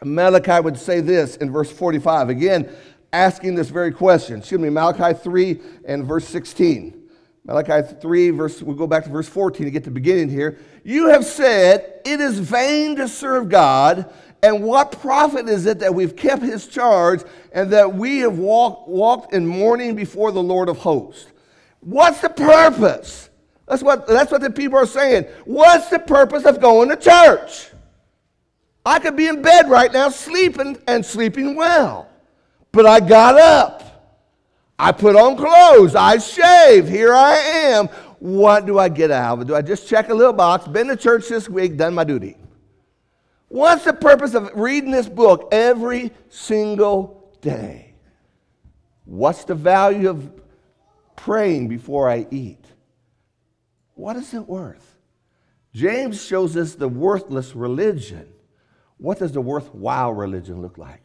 Malachi 0.02 0.60
would 0.60 0.76
say 0.76 1.00
this 1.00 1.36
in 1.36 1.52
verse 1.52 1.70
45, 1.70 2.30
again, 2.30 2.68
asking 3.12 3.54
this 3.54 3.70
very 3.70 3.92
question. 3.92 4.38
Excuse 4.38 4.60
me, 4.60 4.70
Malachi 4.70 5.16
3 5.16 5.60
and 5.86 6.04
verse 6.04 6.26
16. 6.28 7.00
Malachi 7.44 7.94
3, 8.00 8.30
verse, 8.30 8.60
we'll 8.60 8.74
go 8.74 8.86
back 8.86 9.04
to 9.04 9.10
verse 9.10 9.28
14 9.28 9.66
to 9.66 9.70
get 9.70 9.84
the 9.84 9.90
beginning 9.90 10.28
here. 10.28 10.58
You 10.82 11.10
have 11.10 11.24
said, 11.24 12.00
It 12.04 12.20
is 12.20 12.38
vain 12.38 12.96
to 12.96 13.06
serve 13.06 13.48
God, 13.48 14.12
and 14.44 14.62
what 14.62 14.92
profit 15.00 15.48
is 15.48 15.64
it 15.64 15.78
that 15.78 15.94
we've 15.94 16.14
kept 16.14 16.42
his 16.42 16.66
charge 16.66 17.22
and 17.52 17.70
that 17.70 17.94
we 17.94 18.18
have 18.18 18.36
walk, 18.36 18.86
walked 18.86 19.32
in 19.32 19.46
mourning 19.46 19.96
before 19.96 20.32
the 20.32 20.42
Lord 20.42 20.68
of 20.68 20.76
hosts? 20.76 21.32
What's 21.80 22.20
the 22.20 22.28
purpose? 22.28 23.30
That's 23.66 23.82
what, 23.82 24.06
that's 24.06 24.30
what 24.30 24.42
the 24.42 24.50
people 24.50 24.78
are 24.78 24.84
saying. 24.84 25.24
What's 25.46 25.88
the 25.88 25.98
purpose 25.98 26.44
of 26.44 26.60
going 26.60 26.90
to 26.90 26.96
church? 26.96 27.70
I 28.84 28.98
could 28.98 29.16
be 29.16 29.28
in 29.28 29.40
bed 29.40 29.70
right 29.70 29.90
now 29.90 30.10
sleeping 30.10 30.76
and 30.86 31.06
sleeping 31.06 31.54
well. 31.54 32.06
But 32.70 32.84
I 32.84 33.00
got 33.00 33.40
up. 33.40 34.20
I 34.78 34.92
put 34.92 35.16
on 35.16 35.38
clothes. 35.38 35.94
I 35.94 36.18
shaved. 36.18 36.90
Here 36.90 37.14
I 37.14 37.36
am. 37.36 37.86
What 38.18 38.66
do 38.66 38.78
I 38.78 38.90
get 38.90 39.10
out 39.10 39.38
of 39.38 39.40
it? 39.40 39.46
Do 39.46 39.54
I 39.54 39.62
just 39.62 39.88
check 39.88 40.10
a 40.10 40.14
little 40.14 40.34
box? 40.34 40.68
Been 40.68 40.88
to 40.88 40.96
church 40.96 41.30
this 41.30 41.48
week, 41.48 41.78
done 41.78 41.94
my 41.94 42.04
duty. 42.04 42.36
What's 43.54 43.84
the 43.84 43.92
purpose 43.92 44.34
of 44.34 44.50
reading 44.56 44.90
this 44.90 45.08
book 45.08 45.50
every 45.52 46.10
single 46.28 47.32
day? 47.40 47.94
What's 49.04 49.44
the 49.44 49.54
value 49.54 50.10
of 50.10 50.28
praying 51.14 51.68
before 51.68 52.10
I 52.10 52.26
eat? 52.32 52.64
What 53.94 54.16
is 54.16 54.34
it 54.34 54.48
worth? 54.48 54.96
James 55.72 56.20
shows 56.20 56.56
us 56.56 56.74
the 56.74 56.88
worthless 56.88 57.54
religion. 57.54 58.26
What 58.96 59.20
does 59.20 59.30
the 59.30 59.40
worthwhile 59.40 60.12
religion 60.12 60.60
look 60.60 60.76
like? 60.76 61.04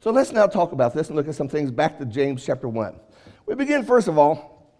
So 0.00 0.10
let's 0.10 0.32
now 0.32 0.46
talk 0.46 0.72
about 0.72 0.92
this 0.92 1.06
and 1.06 1.16
look 1.16 1.28
at 1.28 1.34
some 1.34 1.48
things 1.48 1.70
back 1.70 1.98
to 1.98 2.04
James 2.04 2.44
chapter 2.44 2.68
1. 2.68 2.94
We 3.46 3.54
begin, 3.54 3.86
first 3.86 4.06
of 4.06 4.18
all, 4.18 4.70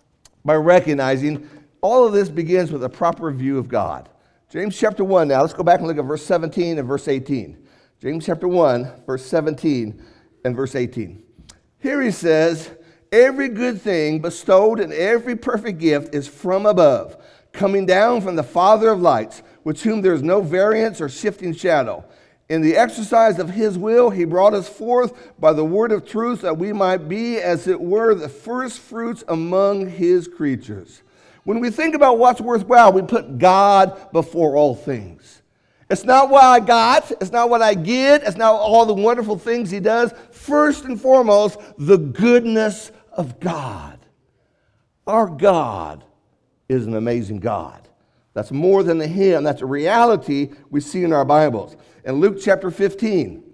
by 0.45 0.57
recognizing 0.57 1.49
all 1.81 2.07
of 2.07 2.13
this 2.13 2.29
begins 2.29 2.71
with 2.71 2.85
a 2.85 2.91
proper 2.91 3.33
view 3.33 3.57
of 3.57 3.69
God. 3.69 4.11
James 4.57 4.79
chapter 4.79 5.05
1, 5.05 5.29
now 5.29 5.43
let's 5.43 5.53
go 5.53 5.63
back 5.63 5.81
and 5.81 5.87
look 5.87 5.99
at 5.99 6.05
verse 6.07 6.25
17 6.25 6.79
and 6.79 6.89
verse 6.89 7.09
18. 7.09 7.59
James 8.01 8.25
chapter 8.25 8.49
1, 8.49 9.03
verse 9.05 9.23
17 9.27 10.03
and 10.47 10.57
verse 10.57 10.75
18. 10.75 11.23
Here 11.79 12.01
he 12.01 12.11
says, 12.11 12.71
Every 13.13 13.51
good 13.51 13.83
thing 13.83 14.21
bestowed 14.21 14.81
and 14.81 14.95
every 14.95 15.37
perfect 15.37 15.79
gift 15.79 16.15
is 16.15 16.27
from 16.27 16.65
above, 16.65 17.23
coming 17.53 17.85
down 17.85 18.23
from 18.23 18.35
the 18.35 18.43
Father 18.43 18.89
of 18.89 19.03
lights, 19.03 19.43
with 19.63 19.83
whom 19.83 20.01
there 20.01 20.15
is 20.15 20.23
no 20.23 20.41
variance 20.41 21.03
or 21.03 21.11
shifting 21.11 21.55
shadow. 21.55 22.03
In 22.49 22.63
the 22.63 22.79
exercise 22.79 23.39
of 23.39 23.51
his 23.51 23.77
will, 23.77 24.09
he 24.09 24.25
brought 24.25 24.55
us 24.55 24.71
forth 24.71 25.39
by 25.39 25.53
the 25.53 25.67
word 25.67 25.93
of 25.93 26.07
truth 26.07 26.41
that 26.41 26.57
we 26.57 26.73
might 26.73 27.11
be, 27.11 27.37
as 27.37 27.69
it 27.69 27.79
were, 27.79 28.15
the 28.15 28.31
first 28.31 28.81
fruits 28.81 29.23
among 29.29 29.91
his 29.91 30.27
creatures. 30.27 31.03
When 31.47 31.61
we 31.61 31.71
think 31.71 31.95
about 31.95 32.19
what's 32.19 32.41
worthwhile, 32.41 32.93
we 32.93 33.03
put 33.03 33.39
God 33.39 34.11
before 34.11 34.57
all 34.57 34.75
things. 34.75 35.43
It's 35.89 36.03
not 36.03 36.29
what 36.29 36.43
I 36.43 36.59
got, 36.59 37.13
it's 37.13 37.31
not 37.31 37.49
what 37.51 37.63
I 37.63 37.75
get, 37.75 38.25
it's 38.25 38.37
not 38.37 38.55
all 38.55 38.85
the 38.85 38.93
wonderful 38.93 39.39
things 39.39 39.71
he 39.71 39.79
does. 39.79 40.13
First 40.33 40.87
and 40.87 41.01
foremost, 41.01 41.61
the 41.79 41.99
goodness 41.99 42.91
of 43.13 43.39
God. 43.39 43.97
Our 45.07 45.29
God 45.29 46.03
is 46.69 46.85
an 46.85 46.97
amazing 46.97 47.39
God. 47.39 47.81
That's 48.35 48.51
more 48.51 48.83
than 48.83 49.01
a 49.01 49.07
hymn, 49.07 49.45
that's 49.45 49.63
a 49.63 49.67
reality 49.67 50.51
we 50.71 50.81
see 50.81 51.05
in 51.05 51.13
our 51.13 51.25
Bibles. 51.25 51.77
In 52.05 52.15
Luke 52.17 52.39
chapter 52.43 52.73
15, 52.73 53.45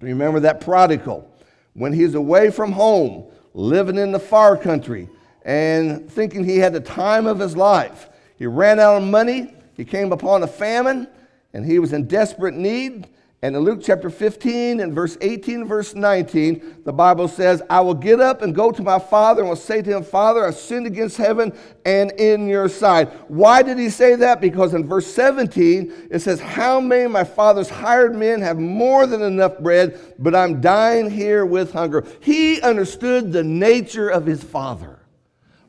remember 0.00 0.40
that 0.40 0.62
prodigal, 0.62 1.30
when 1.74 1.92
he's 1.92 2.14
away 2.14 2.50
from 2.50 2.72
home, 2.72 3.30
living 3.52 3.98
in 3.98 4.12
the 4.12 4.18
far 4.18 4.56
country, 4.56 5.10
and 5.48 6.12
thinking 6.12 6.44
he 6.44 6.58
had 6.58 6.74
the 6.74 6.80
time 6.80 7.26
of 7.26 7.38
his 7.38 7.56
life. 7.56 8.10
He 8.36 8.46
ran 8.46 8.78
out 8.78 9.00
of 9.00 9.08
money, 9.08 9.54
he 9.78 9.84
came 9.84 10.12
upon 10.12 10.42
a 10.42 10.46
famine, 10.46 11.08
and 11.54 11.64
he 11.64 11.78
was 11.78 11.94
in 11.94 12.06
desperate 12.06 12.52
need. 12.52 13.08
And 13.40 13.56
in 13.56 13.62
Luke 13.62 13.80
chapter 13.82 14.10
15 14.10 14.80
and 14.80 14.92
verse 14.92 15.16
18 15.22 15.66
verse 15.66 15.94
19, 15.94 16.82
the 16.84 16.92
Bible 16.92 17.28
says, 17.28 17.62
I 17.70 17.80
will 17.80 17.94
get 17.94 18.20
up 18.20 18.42
and 18.42 18.54
go 18.54 18.70
to 18.70 18.82
my 18.82 18.98
father 18.98 19.40
and 19.40 19.48
will 19.48 19.56
say 19.56 19.80
to 19.80 19.96
him, 19.96 20.04
Father, 20.04 20.44
I 20.44 20.50
sinned 20.50 20.86
against 20.86 21.16
heaven 21.16 21.56
and 21.86 22.10
in 22.20 22.46
your 22.46 22.68
sight. 22.68 23.08
Why 23.30 23.62
did 23.62 23.78
he 23.78 23.88
say 23.88 24.16
that? 24.16 24.42
Because 24.42 24.74
in 24.74 24.86
verse 24.86 25.06
17, 25.06 26.08
it 26.10 26.18
says, 26.18 26.40
How 26.40 26.78
many 26.78 27.04
of 27.04 27.12
my 27.12 27.24
father's 27.24 27.70
hired 27.70 28.14
men 28.14 28.42
have 28.42 28.58
more 28.58 29.06
than 29.06 29.22
enough 29.22 29.58
bread, 29.60 29.98
but 30.18 30.34
I'm 30.34 30.60
dying 30.60 31.08
here 31.08 31.46
with 31.46 31.72
hunger? 31.72 32.04
He 32.20 32.60
understood 32.60 33.32
the 33.32 33.44
nature 33.44 34.10
of 34.10 34.26
his 34.26 34.42
father. 34.44 34.97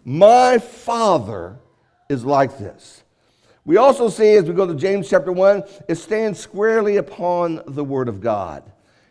My 0.10 0.58
father 0.58 1.60
is 2.10 2.26
like 2.26 2.58
this. 2.58 3.04
We 3.64 3.78
also 3.78 4.10
see, 4.10 4.34
as 4.38 4.46
we 4.46 4.56
go 4.56 4.66
to 4.66 4.74
James 4.74 5.08
chapter 5.08 5.32
1, 5.32 5.64
it 5.88 6.00
stands 6.00 6.40
squarely 6.40 6.98
upon 6.98 7.62
the 7.68 7.84
Word 7.84 8.08
of 8.08 8.20
God. 8.20 8.64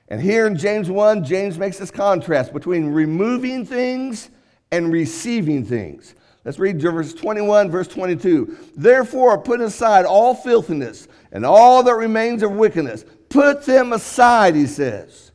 And 0.09 0.21
here 0.21 0.45
in 0.45 0.59
James 0.59 0.91
1, 0.91 1.25
James 1.25 1.57
makes 1.57 1.79
this 1.79 1.93
contrast 1.93 2.53
between 2.53 2.87
removing 2.87 3.65
things 3.65 4.31
and 4.73 4.93
receiving 4.93 5.65
things. 5.65 6.17
Let's 6.45 6.59
read 6.59 6.83
verse 6.83 7.15
21, 7.15 7.71
verse 7.71 7.87
22. 7.87 8.59
Therefore, 8.77 9.39
put 9.39 9.61
aside 9.61 10.05
all 10.05 10.35
filthiness 10.35 11.07
and 11.31 11.47
all 11.47 11.85
that 11.85 11.95
remains 11.95 12.43
of 12.43 12.51
wickedness. 12.51 13.05
Put 13.29 13.65
them 13.65 13.93
aside, 13.93 14.57
he 14.57 14.67
says. 14.67 15.31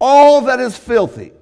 All 0.00 0.42
that 0.42 0.60
is 0.60 0.76
filthy, 0.76 1.32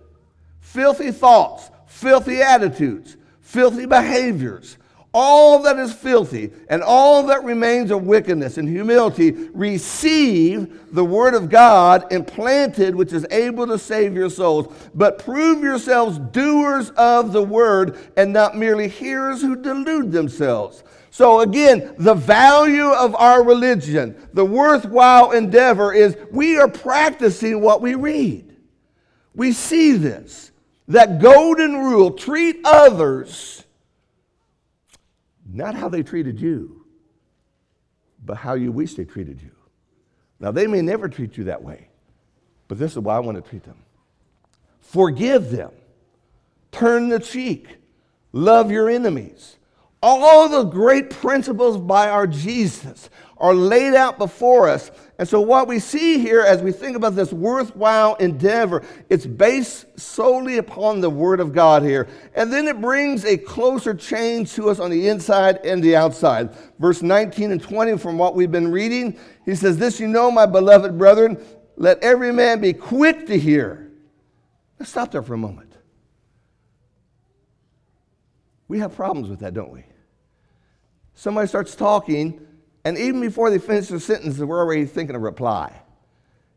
filthy 0.60 1.10
thoughts, 1.10 1.70
filthy 1.86 2.40
attitudes, 2.40 3.18
filthy 3.52 3.84
behaviors, 3.84 4.78
all 5.12 5.62
that 5.62 5.78
is 5.78 5.92
filthy 5.92 6.50
and 6.70 6.82
all 6.82 7.24
that 7.24 7.44
remains 7.44 7.90
of 7.90 8.06
wickedness 8.06 8.56
and 8.56 8.66
humility, 8.66 9.32
receive 9.52 10.94
the 10.94 11.04
word 11.04 11.34
of 11.34 11.50
God 11.50 12.10
implanted, 12.10 12.94
which 12.94 13.12
is 13.12 13.26
able 13.30 13.66
to 13.66 13.78
save 13.78 14.14
your 14.14 14.30
souls. 14.30 14.74
But 14.94 15.18
prove 15.18 15.62
yourselves 15.62 16.18
doers 16.18 16.90
of 16.90 17.32
the 17.32 17.42
word 17.42 17.98
and 18.16 18.32
not 18.32 18.56
merely 18.56 18.88
hearers 18.88 19.42
who 19.42 19.56
delude 19.56 20.12
themselves. 20.12 20.82
So, 21.10 21.40
again, 21.40 21.94
the 21.98 22.14
value 22.14 22.88
of 22.88 23.14
our 23.16 23.44
religion, 23.44 24.16
the 24.32 24.46
worthwhile 24.46 25.32
endeavor 25.32 25.92
is 25.92 26.16
we 26.30 26.58
are 26.58 26.68
practicing 26.68 27.60
what 27.60 27.82
we 27.82 27.96
read. 27.96 28.56
We 29.34 29.52
see 29.52 29.92
this. 29.92 30.51
That 30.88 31.20
golden 31.20 31.78
rule 31.78 32.10
treat 32.12 32.60
others 32.64 33.62
not 35.52 35.74
how 35.74 35.88
they 35.88 36.02
treated 36.02 36.40
you, 36.40 36.86
but 38.24 38.38
how 38.38 38.54
you 38.54 38.72
wish 38.72 38.94
they 38.94 39.04
treated 39.04 39.40
you. 39.42 39.50
Now, 40.40 40.50
they 40.50 40.66
may 40.66 40.82
never 40.82 41.08
treat 41.08 41.36
you 41.36 41.44
that 41.44 41.62
way, 41.62 41.88
but 42.68 42.78
this 42.78 42.92
is 42.92 42.98
why 42.98 43.16
I 43.16 43.20
want 43.20 43.42
to 43.42 43.48
treat 43.48 43.62
them. 43.64 43.76
Forgive 44.80 45.50
them, 45.50 45.72
turn 46.72 47.08
the 47.08 47.20
cheek, 47.20 47.76
love 48.32 48.70
your 48.70 48.88
enemies. 48.88 49.56
All 50.02 50.48
the 50.48 50.64
great 50.64 51.10
principles 51.10 51.78
by 51.78 52.08
our 52.08 52.26
Jesus 52.26 53.08
are 53.42 53.54
laid 53.54 53.94
out 53.94 54.18
before 54.18 54.68
us. 54.68 54.92
And 55.18 55.28
so, 55.28 55.40
what 55.40 55.66
we 55.66 55.80
see 55.80 56.18
here 56.18 56.40
as 56.40 56.62
we 56.62 56.70
think 56.70 56.96
about 56.96 57.16
this 57.16 57.32
worthwhile 57.32 58.14
endeavor, 58.14 58.84
it's 59.10 59.26
based 59.26 59.98
solely 59.98 60.58
upon 60.58 61.00
the 61.00 61.10
Word 61.10 61.40
of 61.40 61.52
God 61.52 61.82
here. 61.82 62.08
And 62.34 62.52
then 62.52 62.68
it 62.68 62.80
brings 62.80 63.24
a 63.24 63.36
closer 63.36 63.94
change 63.94 64.52
to 64.54 64.70
us 64.70 64.78
on 64.78 64.90
the 64.90 65.08
inside 65.08 65.58
and 65.66 65.82
the 65.82 65.96
outside. 65.96 66.56
Verse 66.78 67.02
19 67.02 67.50
and 67.50 67.60
20 67.60 67.98
from 67.98 68.16
what 68.16 68.36
we've 68.36 68.52
been 68.52 68.70
reading, 68.70 69.18
he 69.44 69.56
says, 69.56 69.76
This 69.76 69.98
you 69.98 70.06
know, 70.06 70.30
my 70.30 70.46
beloved 70.46 70.96
brethren, 70.96 71.36
let 71.76 71.98
every 71.98 72.32
man 72.32 72.60
be 72.60 72.72
quick 72.72 73.26
to 73.26 73.36
hear. 73.36 73.90
Let's 74.78 74.90
stop 74.90 75.10
there 75.10 75.22
for 75.22 75.34
a 75.34 75.38
moment. 75.38 75.72
We 78.68 78.78
have 78.78 78.94
problems 78.94 79.28
with 79.28 79.40
that, 79.40 79.52
don't 79.52 79.72
we? 79.72 79.84
Somebody 81.14 81.48
starts 81.48 81.74
talking, 81.74 82.46
and 82.84 82.98
even 82.98 83.20
before 83.20 83.50
they 83.50 83.58
finish 83.58 83.88
the 83.88 84.00
sentence, 84.00 84.38
we're 84.38 84.58
already 84.58 84.86
thinking 84.86 85.14
a 85.14 85.18
reply. 85.18 85.72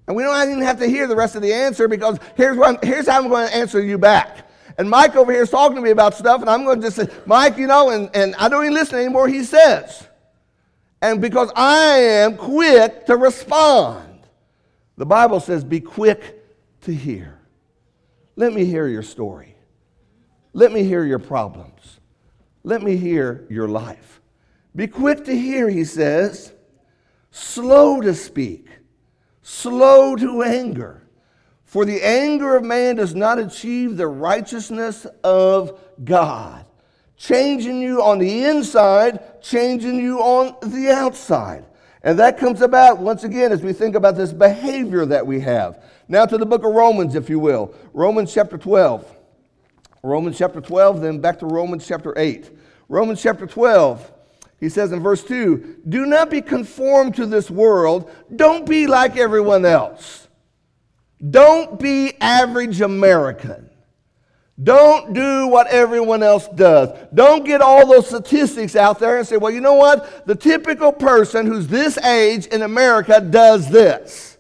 And 0.07 0.15
we 0.15 0.23
don't 0.23 0.49
even 0.49 0.63
have 0.63 0.79
to 0.79 0.87
hear 0.87 1.07
the 1.07 1.15
rest 1.15 1.35
of 1.35 1.41
the 1.41 1.53
answer 1.53 1.87
because 1.87 2.19
here's, 2.35 2.57
what 2.57 2.83
here's 2.83 3.07
how 3.07 3.21
I'm 3.21 3.29
going 3.29 3.47
to 3.47 3.55
answer 3.55 3.81
you 3.81 3.97
back. 3.97 4.49
And 4.77 4.89
Mike 4.89 5.15
over 5.15 5.31
here 5.31 5.43
is 5.43 5.49
talking 5.49 5.75
to 5.75 5.81
me 5.81 5.91
about 5.91 6.15
stuff, 6.15 6.41
and 6.41 6.49
I'm 6.49 6.65
going 6.65 6.81
to 6.81 6.87
just 6.87 6.97
say, 6.97 7.07
Mike, 7.25 7.57
you 7.57 7.67
know, 7.67 7.89
and, 7.91 8.09
and 8.13 8.35
I 8.35 8.49
don't 8.49 8.63
even 8.63 8.73
listen 8.73 8.99
anymore, 8.99 9.27
he 9.27 9.43
says. 9.43 10.07
And 11.01 11.21
because 11.21 11.51
I 11.55 11.97
am 11.97 12.35
quick 12.35 13.05
to 13.05 13.15
respond, 13.15 14.27
the 14.97 15.05
Bible 15.05 15.39
says, 15.39 15.63
be 15.63 15.79
quick 15.79 16.43
to 16.81 16.93
hear. 16.93 17.39
Let 18.35 18.53
me 18.53 18.65
hear 18.65 18.87
your 18.87 19.03
story. 19.03 19.55
Let 20.53 20.71
me 20.71 20.83
hear 20.83 21.03
your 21.05 21.19
problems. 21.19 21.99
Let 22.63 22.81
me 22.81 22.97
hear 22.97 23.45
your 23.49 23.67
life. 23.67 24.21
Be 24.75 24.87
quick 24.87 25.23
to 25.25 25.37
hear, 25.37 25.69
he 25.69 25.85
says, 25.85 26.51
slow 27.31 28.01
to 28.01 28.13
speak, 28.13 28.67
slow 29.41 30.15
to 30.15 30.43
anger. 30.43 31.03
For 31.63 31.85
the 31.85 32.05
anger 32.05 32.55
of 32.55 32.63
man 32.63 32.97
does 32.97 33.15
not 33.15 33.39
achieve 33.39 33.97
the 33.97 34.07
righteousness 34.07 35.05
of 35.23 35.79
God. 36.03 36.65
Changing 37.17 37.81
you 37.81 38.03
on 38.03 38.19
the 38.19 38.43
inside, 38.43 39.41
changing 39.41 39.95
you 39.99 40.19
on 40.19 40.55
the 40.69 40.89
outside. 40.89 41.65
And 42.03 42.19
that 42.19 42.37
comes 42.37 42.61
about, 42.61 42.99
once 42.99 43.23
again, 43.23 43.51
as 43.51 43.63
we 43.63 43.73
think 43.73 43.95
about 43.95 44.15
this 44.15 44.31
behavior 44.31 45.05
that 45.05 45.25
we 45.25 45.39
have. 45.39 45.83
Now 46.07 46.25
to 46.25 46.37
the 46.37 46.45
book 46.45 46.63
of 46.63 46.73
Romans, 46.73 47.15
if 47.15 47.29
you 47.29 47.39
will. 47.39 47.73
Romans 47.93 48.33
chapter 48.33 48.57
12. 48.57 49.15
Romans 50.03 50.37
chapter 50.37 50.61
12, 50.61 51.01
then 51.01 51.19
back 51.19 51.39
to 51.39 51.45
Romans 51.47 51.87
chapter 51.87 52.13
8. 52.15 52.51
Romans 52.89 53.21
chapter 53.21 53.47
12. 53.47 54.11
He 54.59 54.69
says 54.69 54.91
in 54.91 55.01
verse 55.01 55.23
2 55.23 55.81
Do 55.87 56.05
not 56.05 56.29
be 56.29 56.41
conformed 56.41 57.15
to 57.15 57.25
this 57.25 57.51
world. 57.51 58.09
Don't 58.35 58.67
be 58.67 58.87
like 58.87 59.17
everyone 59.17 59.65
else. 59.65 60.27
Don't 61.29 61.79
be 61.79 62.13
average 62.19 62.81
American. 62.81 63.69
Don't 64.61 65.13
do 65.13 65.47
what 65.47 65.67
everyone 65.67 66.23
else 66.23 66.47
does. 66.47 66.89
Don't 67.13 67.43
get 67.43 67.61
all 67.61 67.85
those 67.85 68.07
statistics 68.07 68.75
out 68.75 68.99
there 68.99 69.17
and 69.17 69.27
say, 69.27 69.35
well, 69.35 69.51
you 69.51 69.59
know 69.59 69.73
what? 69.73 70.25
The 70.25 70.35
typical 70.35 70.93
person 70.93 71.45
who's 71.45 71.67
this 71.67 71.97
age 71.97 72.45
in 72.47 72.61
America 72.61 73.19
does 73.19 73.69
this. 73.69 74.37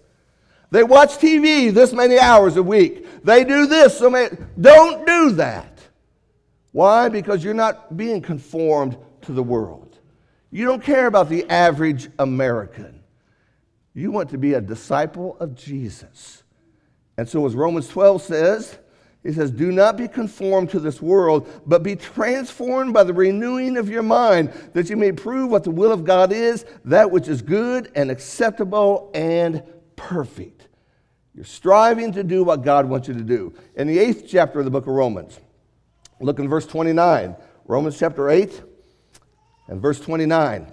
They 0.71 0.83
watch 0.83 1.17
TV 1.17 1.73
this 1.73 1.91
many 1.91 2.17
hours 2.17 2.55
a 2.55 2.63
week. 2.63 3.23
They 3.23 3.43
do 3.43 3.67
this 3.67 3.97
so 3.97 4.09
many. 4.09 4.37
Don't 4.59 5.05
do 5.05 5.31
that. 5.31 5.79
Why? 6.71 7.09
Because 7.09 7.43
you're 7.43 7.53
not 7.53 7.97
being 7.97 8.21
conformed 8.21 8.97
to 9.23 9.33
the 9.33 9.43
world. 9.43 9.94
You 10.55 10.63
don't 10.63 10.81
care 10.81 11.07
about 11.07 11.27
the 11.27 11.43
average 11.49 12.07
American. 12.17 13.03
You 13.93 14.09
want 14.09 14.29
to 14.29 14.37
be 14.37 14.53
a 14.53 14.61
disciple 14.61 15.35
of 15.41 15.53
Jesus. 15.53 16.43
And 17.17 17.27
so, 17.27 17.45
as 17.45 17.53
Romans 17.53 17.89
12 17.89 18.21
says, 18.21 18.77
he 19.21 19.33
says, 19.33 19.51
Do 19.51 19.73
not 19.73 19.97
be 19.97 20.07
conformed 20.07 20.69
to 20.69 20.79
this 20.79 21.01
world, 21.01 21.49
but 21.65 21.83
be 21.83 21.97
transformed 21.97 22.93
by 22.93 23.03
the 23.03 23.11
renewing 23.11 23.75
of 23.75 23.89
your 23.89 24.01
mind, 24.01 24.53
that 24.71 24.89
you 24.89 24.95
may 24.95 25.11
prove 25.11 25.51
what 25.51 25.65
the 25.65 25.71
will 25.71 25.91
of 25.91 26.05
God 26.05 26.31
is, 26.31 26.63
that 26.85 27.11
which 27.11 27.27
is 27.27 27.41
good 27.41 27.91
and 27.93 28.09
acceptable 28.09 29.11
and 29.13 29.61
perfect. 29.97 30.69
You're 31.33 31.43
striving 31.43 32.13
to 32.13 32.23
do 32.23 32.45
what 32.45 32.63
God 32.63 32.85
wants 32.85 33.09
you 33.09 33.13
to 33.13 33.23
do. 33.23 33.53
In 33.75 33.87
the 33.87 33.99
eighth 33.99 34.23
chapter 34.25 34.59
of 34.59 34.63
the 34.63 34.71
book 34.71 34.87
of 34.87 34.93
Romans, 34.93 35.37
look 36.21 36.39
in 36.39 36.47
verse 36.47 36.65
29. 36.65 37.35
Romans 37.65 37.99
chapter 37.99 38.29
8 38.29 38.61
and 39.67 39.81
verse 39.81 39.99
29. 39.99 40.71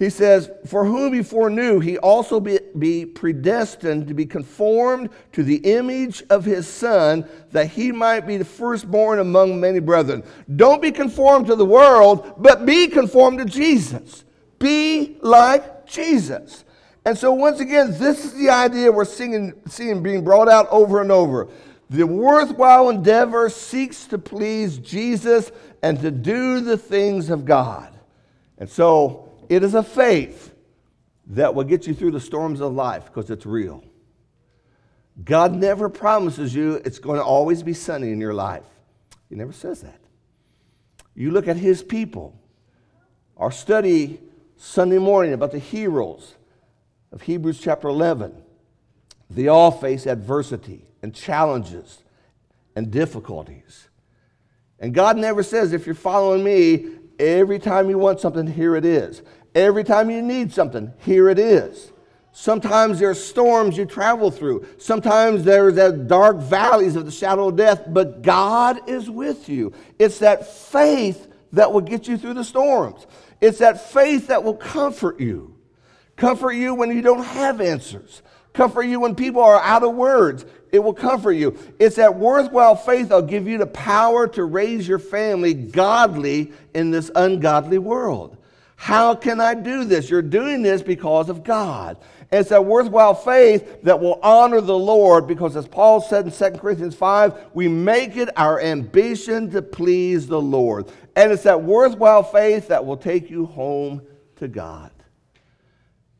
He 0.00 0.08
says, 0.08 0.50
For 0.66 0.86
whom 0.86 1.12
he 1.12 1.22
foreknew, 1.22 1.78
he 1.78 1.98
also 1.98 2.40
be, 2.40 2.58
be, 2.78 3.04
predestined 3.04 4.08
to 4.08 4.14
be 4.14 4.24
conformed 4.24 5.10
to 5.32 5.42
the 5.42 5.56
image 5.56 6.22
of 6.30 6.46
his 6.46 6.66
Son, 6.66 7.28
that 7.52 7.68
he 7.68 7.92
might 7.92 8.20
be 8.20 8.38
the 8.38 8.44
firstborn 8.46 9.18
among 9.18 9.60
many 9.60 9.78
brethren. 9.78 10.24
Don't 10.56 10.80
be 10.80 10.90
conformed 10.90 11.48
to 11.48 11.54
the 11.54 11.66
world, 11.66 12.32
but 12.38 12.64
be 12.64 12.88
conformed 12.88 13.40
to 13.40 13.44
Jesus. 13.44 14.24
Be 14.58 15.18
like 15.20 15.86
Jesus. 15.86 16.64
And 17.04 17.16
so, 17.16 17.34
once 17.34 17.60
again, 17.60 17.90
this 17.98 18.24
is 18.24 18.32
the 18.32 18.48
idea 18.48 18.90
we're 18.90 19.04
seeing, 19.04 19.52
seeing 19.68 20.02
being 20.02 20.24
brought 20.24 20.48
out 20.48 20.66
over 20.70 21.02
and 21.02 21.12
over. 21.12 21.48
The 21.90 22.06
worthwhile 22.06 22.88
endeavor 22.88 23.50
seeks 23.50 24.06
to 24.06 24.18
please 24.18 24.78
Jesus 24.78 25.50
and 25.82 26.00
to 26.00 26.12
do 26.12 26.60
the 26.60 26.78
things 26.78 27.30
of 27.30 27.44
God. 27.44 27.92
And 28.58 28.70
so, 28.70 29.28
it 29.48 29.64
is 29.64 29.74
a 29.74 29.82
faith 29.82 30.54
that 31.26 31.54
will 31.54 31.64
get 31.64 31.88
you 31.88 31.94
through 31.94 32.12
the 32.12 32.20
storms 32.20 32.60
of 32.60 32.72
life 32.72 33.06
because 33.06 33.28
it's 33.28 33.44
real. 33.44 33.82
God 35.24 35.52
never 35.52 35.88
promises 35.88 36.54
you 36.54 36.74
it's 36.84 37.00
going 37.00 37.18
to 37.18 37.24
always 37.24 37.64
be 37.64 37.74
sunny 37.74 38.12
in 38.12 38.20
your 38.20 38.34
life. 38.34 38.64
He 39.28 39.34
never 39.34 39.52
says 39.52 39.80
that. 39.80 40.00
You 41.16 41.32
look 41.32 41.48
at 41.48 41.56
his 41.56 41.82
people. 41.82 42.40
Our 43.36 43.50
study 43.50 44.20
Sunday 44.56 44.98
morning 44.98 45.32
about 45.32 45.50
the 45.50 45.58
heroes 45.58 46.34
of 47.10 47.22
Hebrews 47.22 47.58
chapter 47.60 47.88
11. 47.88 48.32
They 49.30 49.48
all 49.48 49.70
face 49.70 50.06
adversity 50.06 50.84
and 51.02 51.14
challenges 51.14 52.02
and 52.74 52.90
difficulties. 52.90 53.88
And 54.78 54.92
God 54.92 55.16
never 55.16 55.42
says, 55.42 55.72
if 55.72 55.86
you're 55.86 55.94
following 55.94 56.42
me, 56.42 56.88
every 57.18 57.58
time 57.58 57.88
you 57.88 57.98
want 57.98 58.20
something, 58.20 58.46
here 58.46 58.76
it 58.76 58.84
is. 58.84 59.22
Every 59.54 59.84
time 59.84 60.10
you 60.10 60.22
need 60.22 60.52
something, 60.52 60.92
here 60.98 61.28
it 61.28 61.38
is. 61.38 61.92
Sometimes 62.32 63.00
there 63.00 63.10
are 63.10 63.14
storms 63.14 63.76
you 63.76 63.84
travel 63.84 64.30
through. 64.30 64.66
Sometimes 64.78 65.44
there's 65.44 65.74
that 65.74 66.06
dark 66.06 66.38
valleys 66.38 66.96
of 66.96 67.04
the 67.04 67.10
shadow 67.10 67.48
of 67.48 67.56
death, 67.56 67.82
but 67.88 68.22
God 68.22 68.88
is 68.88 69.10
with 69.10 69.48
you. 69.48 69.72
It's 69.98 70.20
that 70.20 70.46
faith 70.46 71.26
that 71.52 71.72
will 71.72 71.80
get 71.80 72.06
you 72.06 72.16
through 72.16 72.34
the 72.34 72.44
storms. 72.44 73.06
It's 73.40 73.58
that 73.58 73.90
faith 73.90 74.28
that 74.28 74.44
will 74.44 74.56
comfort 74.56 75.18
you. 75.20 75.56
Comfort 76.16 76.52
you 76.52 76.74
when 76.74 76.94
you 76.94 77.02
don't 77.02 77.24
have 77.24 77.60
answers. 77.60 78.22
Comfort 78.52 78.82
you 78.82 79.00
when 79.00 79.14
people 79.14 79.42
are 79.42 79.60
out 79.60 79.82
of 79.82 79.94
words. 79.94 80.44
It 80.72 80.80
will 80.80 80.94
comfort 80.94 81.32
you. 81.32 81.56
It's 81.78 81.96
that 81.96 82.16
worthwhile 82.16 82.76
faith 82.76 83.08
that'll 83.08 83.22
give 83.22 83.48
you 83.48 83.58
the 83.58 83.66
power 83.66 84.26
to 84.28 84.44
raise 84.44 84.86
your 84.86 84.98
family 84.98 85.54
godly 85.54 86.52
in 86.74 86.90
this 86.90 87.10
ungodly 87.14 87.78
world. 87.78 88.36
How 88.76 89.14
can 89.14 89.40
I 89.40 89.54
do 89.54 89.84
this? 89.84 90.08
You're 90.08 90.22
doing 90.22 90.62
this 90.62 90.80
because 90.80 91.28
of 91.28 91.44
God. 91.44 91.98
It's 92.32 92.48
that 92.48 92.64
worthwhile 92.64 93.14
faith 93.14 93.82
that 93.82 94.00
will 94.00 94.18
honor 94.22 94.60
the 94.60 94.78
Lord 94.78 95.26
because, 95.26 95.56
as 95.56 95.68
Paul 95.68 96.00
said 96.00 96.26
in 96.26 96.32
2 96.32 96.58
Corinthians 96.58 96.94
5, 96.94 97.50
we 97.52 97.68
make 97.68 98.16
it 98.16 98.30
our 98.36 98.60
ambition 98.60 99.50
to 99.50 99.60
please 99.62 100.28
the 100.28 100.40
Lord. 100.40 100.90
And 101.16 101.30
it's 101.32 101.42
that 101.42 101.62
worthwhile 101.62 102.22
faith 102.22 102.68
that 102.68 102.86
will 102.86 102.96
take 102.96 103.28
you 103.28 103.46
home 103.46 104.02
to 104.36 104.48
God. 104.48 104.92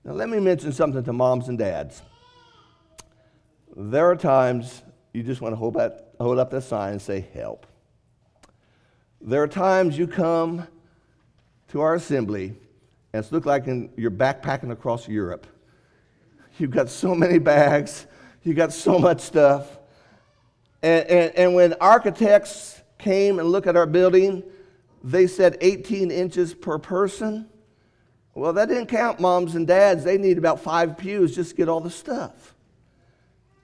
Now, 0.05 0.13
let 0.13 0.29
me 0.29 0.41
mention 0.41 0.73
something 0.73 1.05
to 1.05 1.13
moms 1.13 1.49
and 1.49 1.57
dads. 1.57 2.03
There 3.77 4.11
are 4.11 4.17
times 4.17 4.83
you 5.13 5.23
just 5.23 5.41
want 5.41 5.53
to 5.53 5.57
hold 5.57 5.77
up, 5.77 6.15
hold 6.21 6.39
up 6.39 6.51
that 6.51 6.63
sign 6.63 6.93
and 6.93 7.03
say, 7.03 7.27
Help. 7.35 7.67
There 9.21 9.43
are 9.43 9.49
times 9.49 9.99
you 9.99 10.07
come 10.07 10.67
to 11.69 11.81
our 11.81 11.95
assembly, 11.95 12.55
and 13.13 13.23
it's 13.23 13.33
looked 13.33 13.47
like 13.47 13.67
in, 13.67 13.91
you're 13.97 14.11
backpacking 14.11 14.73
across 14.73 15.07
Europe. 15.07 15.47
You've 16.59 16.71
got 16.71 16.89
so 16.89 17.15
many 17.15 17.39
bags, 17.39 18.07
you've 18.43 18.57
got 18.57 18.73
so 18.73 18.99
much 18.99 19.21
stuff. 19.21 19.79
And, 20.83 21.07
and, 21.07 21.37
and 21.37 21.55
when 21.55 21.75
architects 21.75 22.81
came 22.99 23.39
and 23.39 23.49
looked 23.49 23.67
at 23.67 23.77
our 23.77 23.87
building, 23.87 24.43
they 25.05 25.27
said 25.27 25.59
18 25.61 26.11
inches 26.11 26.55
per 26.55 26.79
person. 26.79 27.49
Well, 28.35 28.53
that 28.55 28.69
didn't 28.69 28.87
count 28.87 29.21
moms 29.21 29.55
and 29.55 29.67
dads. 29.67 30.05
They 30.05 30.19
need 30.19 30.39
about 30.39 30.61
five 30.61 30.97
pews 30.97 31.35
just 31.35 31.51
to 31.51 31.57
get 31.57 31.69
all 31.69 31.81
the 31.81 31.91
stuff. 31.91 32.55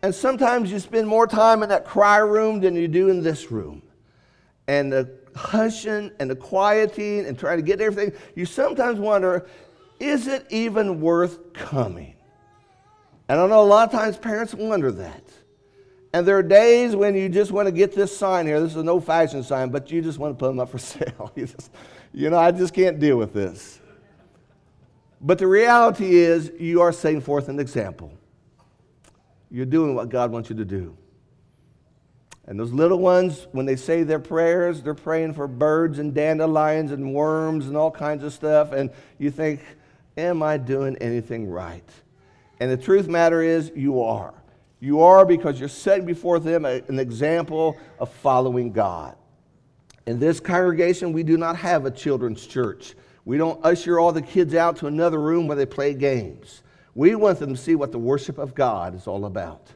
And 0.06 0.14
sometimes 0.14 0.70
you 0.70 0.78
spend 0.78 1.08
more 1.08 1.26
time 1.26 1.64
in 1.64 1.68
that 1.70 1.84
cry 1.84 2.18
room 2.18 2.60
than 2.60 2.76
you 2.76 2.86
do 2.86 3.08
in 3.08 3.24
this 3.24 3.50
room. 3.50 3.82
And 4.68 4.92
the 4.92 5.10
hushing 5.34 6.12
and 6.20 6.30
the 6.30 6.36
quieting 6.36 7.26
and 7.26 7.36
trying 7.36 7.58
to 7.58 7.62
get 7.64 7.80
everything, 7.80 8.16
you 8.36 8.46
sometimes 8.46 9.00
wonder, 9.00 9.48
is 9.98 10.28
it 10.28 10.46
even 10.48 11.00
worth 11.00 11.52
coming? 11.54 12.14
And 13.28 13.40
I 13.40 13.48
know 13.48 13.60
a 13.60 13.64
lot 13.64 13.92
of 13.92 14.00
times 14.00 14.16
parents 14.16 14.54
wonder 14.54 14.92
that. 14.92 15.24
And 16.12 16.24
there 16.24 16.38
are 16.38 16.42
days 16.44 16.94
when 16.94 17.16
you 17.16 17.28
just 17.28 17.50
want 17.50 17.66
to 17.66 17.72
get 17.72 17.92
this 17.92 18.16
sign 18.16 18.46
here. 18.46 18.60
This 18.60 18.70
is 18.70 18.76
an 18.76 18.88
old 18.88 19.04
fashioned 19.04 19.44
sign, 19.44 19.70
but 19.70 19.90
you 19.90 20.02
just 20.02 20.20
want 20.20 20.38
to 20.38 20.38
put 20.38 20.46
them 20.46 20.60
up 20.60 20.70
for 20.70 20.78
sale. 20.78 21.32
you, 21.34 21.46
just, 21.46 21.72
you 22.14 22.30
know, 22.30 22.38
I 22.38 22.52
just 22.52 22.72
can't 22.72 23.00
deal 23.00 23.16
with 23.16 23.34
this. 23.34 23.80
But 25.20 25.38
the 25.38 25.48
reality 25.48 26.14
is, 26.14 26.52
you 26.60 26.80
are 26.80 26.92
setting 26.92 27.20
forth 27.20 27.48
an 27.48 27.58
example. 27.58 28.12
You're 29.50 29.66
doing 29.66 29.94
what 29.94 30.09
God 30.09 30.30
wants 30.30 30.50
you 30.50 30.56
to 30.56 30.64
do. 30.64 30.96
And 32.46 32.59
those 32.61 32.72
little 32.72 32.98
ones, 32.98 33.48
when 33.52 33.66
they 33.66 33.74
say 33.76 34.04
their 34.04 34.20
prayers, 34.20 34.82
they're 34.82 34.94
praying 34.94 35.35
for 35.35 35.48
birds 35.48 35.98
and 35.98 36.14
dandelions 36.14 36.92
and 36.92 37.12
worms 37.12 37.66
and 37.66 37.76
all 37.76 37.90
kinds 37.90 38.22
of 38.22 38.32
stuff. 38.32 38.72
And 38.72 38.90
you 39.18 39.30
think, 39.30 39.61
am 40.16 40.42
I 40.42 40.56
doing 40.56 40.96
anything 40.98 41.48
right? 41.48 41.88
And 42.61 42.70
the 42.70 42.76
truth 42.76 43.09
matter 43.09 43.42
is, 43.42 43.72
you 43.74 44.02
are. 44.02 44.32
You 44.78 45.00
are 45.00 45.24
because 45.24 45.59
you're 45.59 45.68
setting 45.68 46.06
before 46.06 46.38
them 46.38 46.64
an 46.64 46.98
example 46.98 47.76
of 47.98 48.11
following 48.11 48.72
God. 48.72 49.16
In 50.06 50.20
this 50.20 50.38
congregation, 50.38 51.12
we 51.12 51.24
do 51.24 51.37
not 51.37 51.56
have 51.56 51.85
a 51.85 51.90
children's 51.90 52.46
church. 52.46 52.94
We 53.24 53.38
don't 53.38 53.64
usher 53.64 53.98
all 53.98 54.12
the 54.12 54.22
kids 54.22 54.54
out 54.54 54.76
to 54.76 54.87
another 54.87 55.20
room 55.20 55.48
where 55.48 55.56
they 55.56 55.66
play 55.66 55.94
games. 55.94 56.62
We 56.96 57.14
want 57.14 57.38
them 57.38 57.50
to 57.54 57.61
see 57.61 57.74
what 57.74 57.92
the 57.92 57.98
worship 57.98 58.38
of 58.38 58.54
God 58.54 58.94
is 58.94 59.06
all 59.06 59.26
about. 59.26 59.68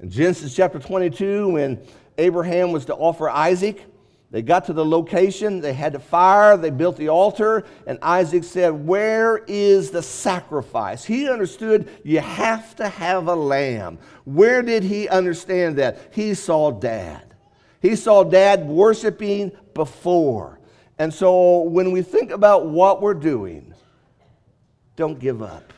In 0.00 0.08
Genesis 0.08 0.56
chapter 0.56 0.78
22, 0.78 1.50
when 1.50 1.78
Abraham 2.16 2.72
was 2.72 2.86
to 2.86 2.94
offer 2.94 3.28
Isaac, 3.28 3.84
they 4.30 4.40
got 4.40 4.64
to 4.64 4.72
the 4.72 4.84
location, 4.84 5.60
they 5.60 5.74
had 5.74 5.92
the 5.92 5.98
fire, 5.98 6.56
they 6.56 6.70
built 6.70 6.96
the 6.96 7.10
altar, 7.10 7.66
and 7.86 7.98
Isaac 8.00 8.44
said, 8.44 8.70
Where 8.70 9.44
is 9.46 9.90
the 9.90 10.02
sacrifice? 10.02 11.04
He 11.04 11.28
understood 11.28 11.90
you 12.02 12.20
have 12.20 12.74
to 12.76 12.88
have 12.88 13.28
a 13.28 13.34
lamb. 13.34 13.98
Where 14.24 14.62
did 14.62 14.84
he 14.84 15.10
understand 15.10 15.76
that? 15.76 15.98
He 16.14 16.32
saw 16.32 16.70
dad. 16.70 17.34
He 17.82 17.94
saw 17.94 18.24
dad 18.24 18.66
worshiping 18.66 19.52
before. 19.74 20.60
And 20.98 21.12
so 21.12 21.60
when 21.60 21.92
we 21.92 22.00
think 22.00 22.30
about 22.30 22.64
what 22.64 23.02
we're 23.02 23.12
doing, 23.12 23.74
don't 24.96 25.18
give 25.18 25.42
up. 25.42 25.74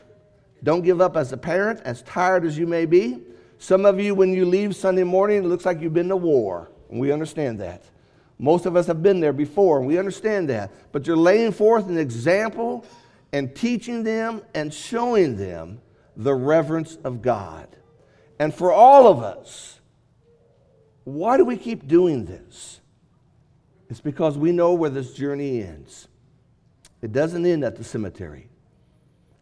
Don't 0.65 0.81
give 0.81 0.99
up 0.99 1.15
as 1.15 1.31
a 1.31 1.37
parent, 1.37 1.79
as 1.85 2.01
tired 2.01 2.43
as 2.43 2.57
you 2.57 2.65
may 2.65 2.87
be. 2.87 3.21
Some 3.59 3.85
of 3.85 3.99
you, 3.99 4.15
when 4.15 4.33
you 4.33 4.45
leave 4.45 4.75
Sunday 4.75 5.03
morning, 5.03 5.43
it 5.43 5.47
looks 5.47 5.63
like 5.63 5.79
you've 5.79 5.93
been 5.93 6.09
to 6.09 6.17
war, 6.17 6.71
and 6.89 6.99
we 6.99 7.11
understand 7.11 7.59
that. 7.59 7.83
Most 8.39 8.65
of 8.65 8.75
us 8.75 8.87
have 8.87 9.03
been 9.03 9.19
there 9.19 9.31
before, 9.31 9.77
and 9.77 9.85
we 9.85 9.99
understand 9.99 10.49
that. 10.49 10.71
But 10.91 11.05
you're 11.05 11.17
laying 11.17 11.51
forth 11.51 11.87
an 11.87 11.99
example 11.99 12.83
and 13.31 13.55
teaching 13.55 14.03
them 14.03 14.41
and 14.55 14.73
showing 14.73 15.37
them 15.37 15.81
the 16.17 16.33
reverence 16.33 16.97
of 17.03 17.21
God. 17.21 17.67
And 18.39 18.51
for 18.51 18.73
all 18.73 19.07
of 19.07 19.21
us, 19.21 19.79
why 21.03 21.37
do 21.37 21.45
we 21.45 21.57
keep 21.57 21.87
doing 21.87 22.25
this? 22.25 22.81
It's 23.87 24.01
because 24.01 24.35
we 24.35 24.51
know 24.51 24.73
where 24.73 24.89
this 24.89 25.13
journey 25.13 25.61
ends. 25.61 26.07
It 27.03 27.11
doesn't 27.11 27.45
end 27.45 27.63
at 27.63 27.75
the 27.75 27.83
cemetery. 27.83 28.49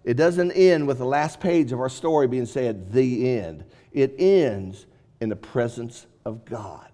It 0.03 0.15
doesn't 0.15 0.51
end 0.51 0.87
with 0.87 0.97
the 0.97 1.05
last 1.05 1.39
page 1.39 1.71
of 1.71 1.79
our 1.79 1.89
story 1.89 2.27
being 2.27 2.45
said, 2.45 2.91
the 2.91 3.37
end. 3.37 3.63
It 3.91 4.15
ends 4.17 4.85
in 5.21 5.29
the 5.29 5.35
presence 5.35 6.05
of 6.25 6.43
God. 6.45 6.89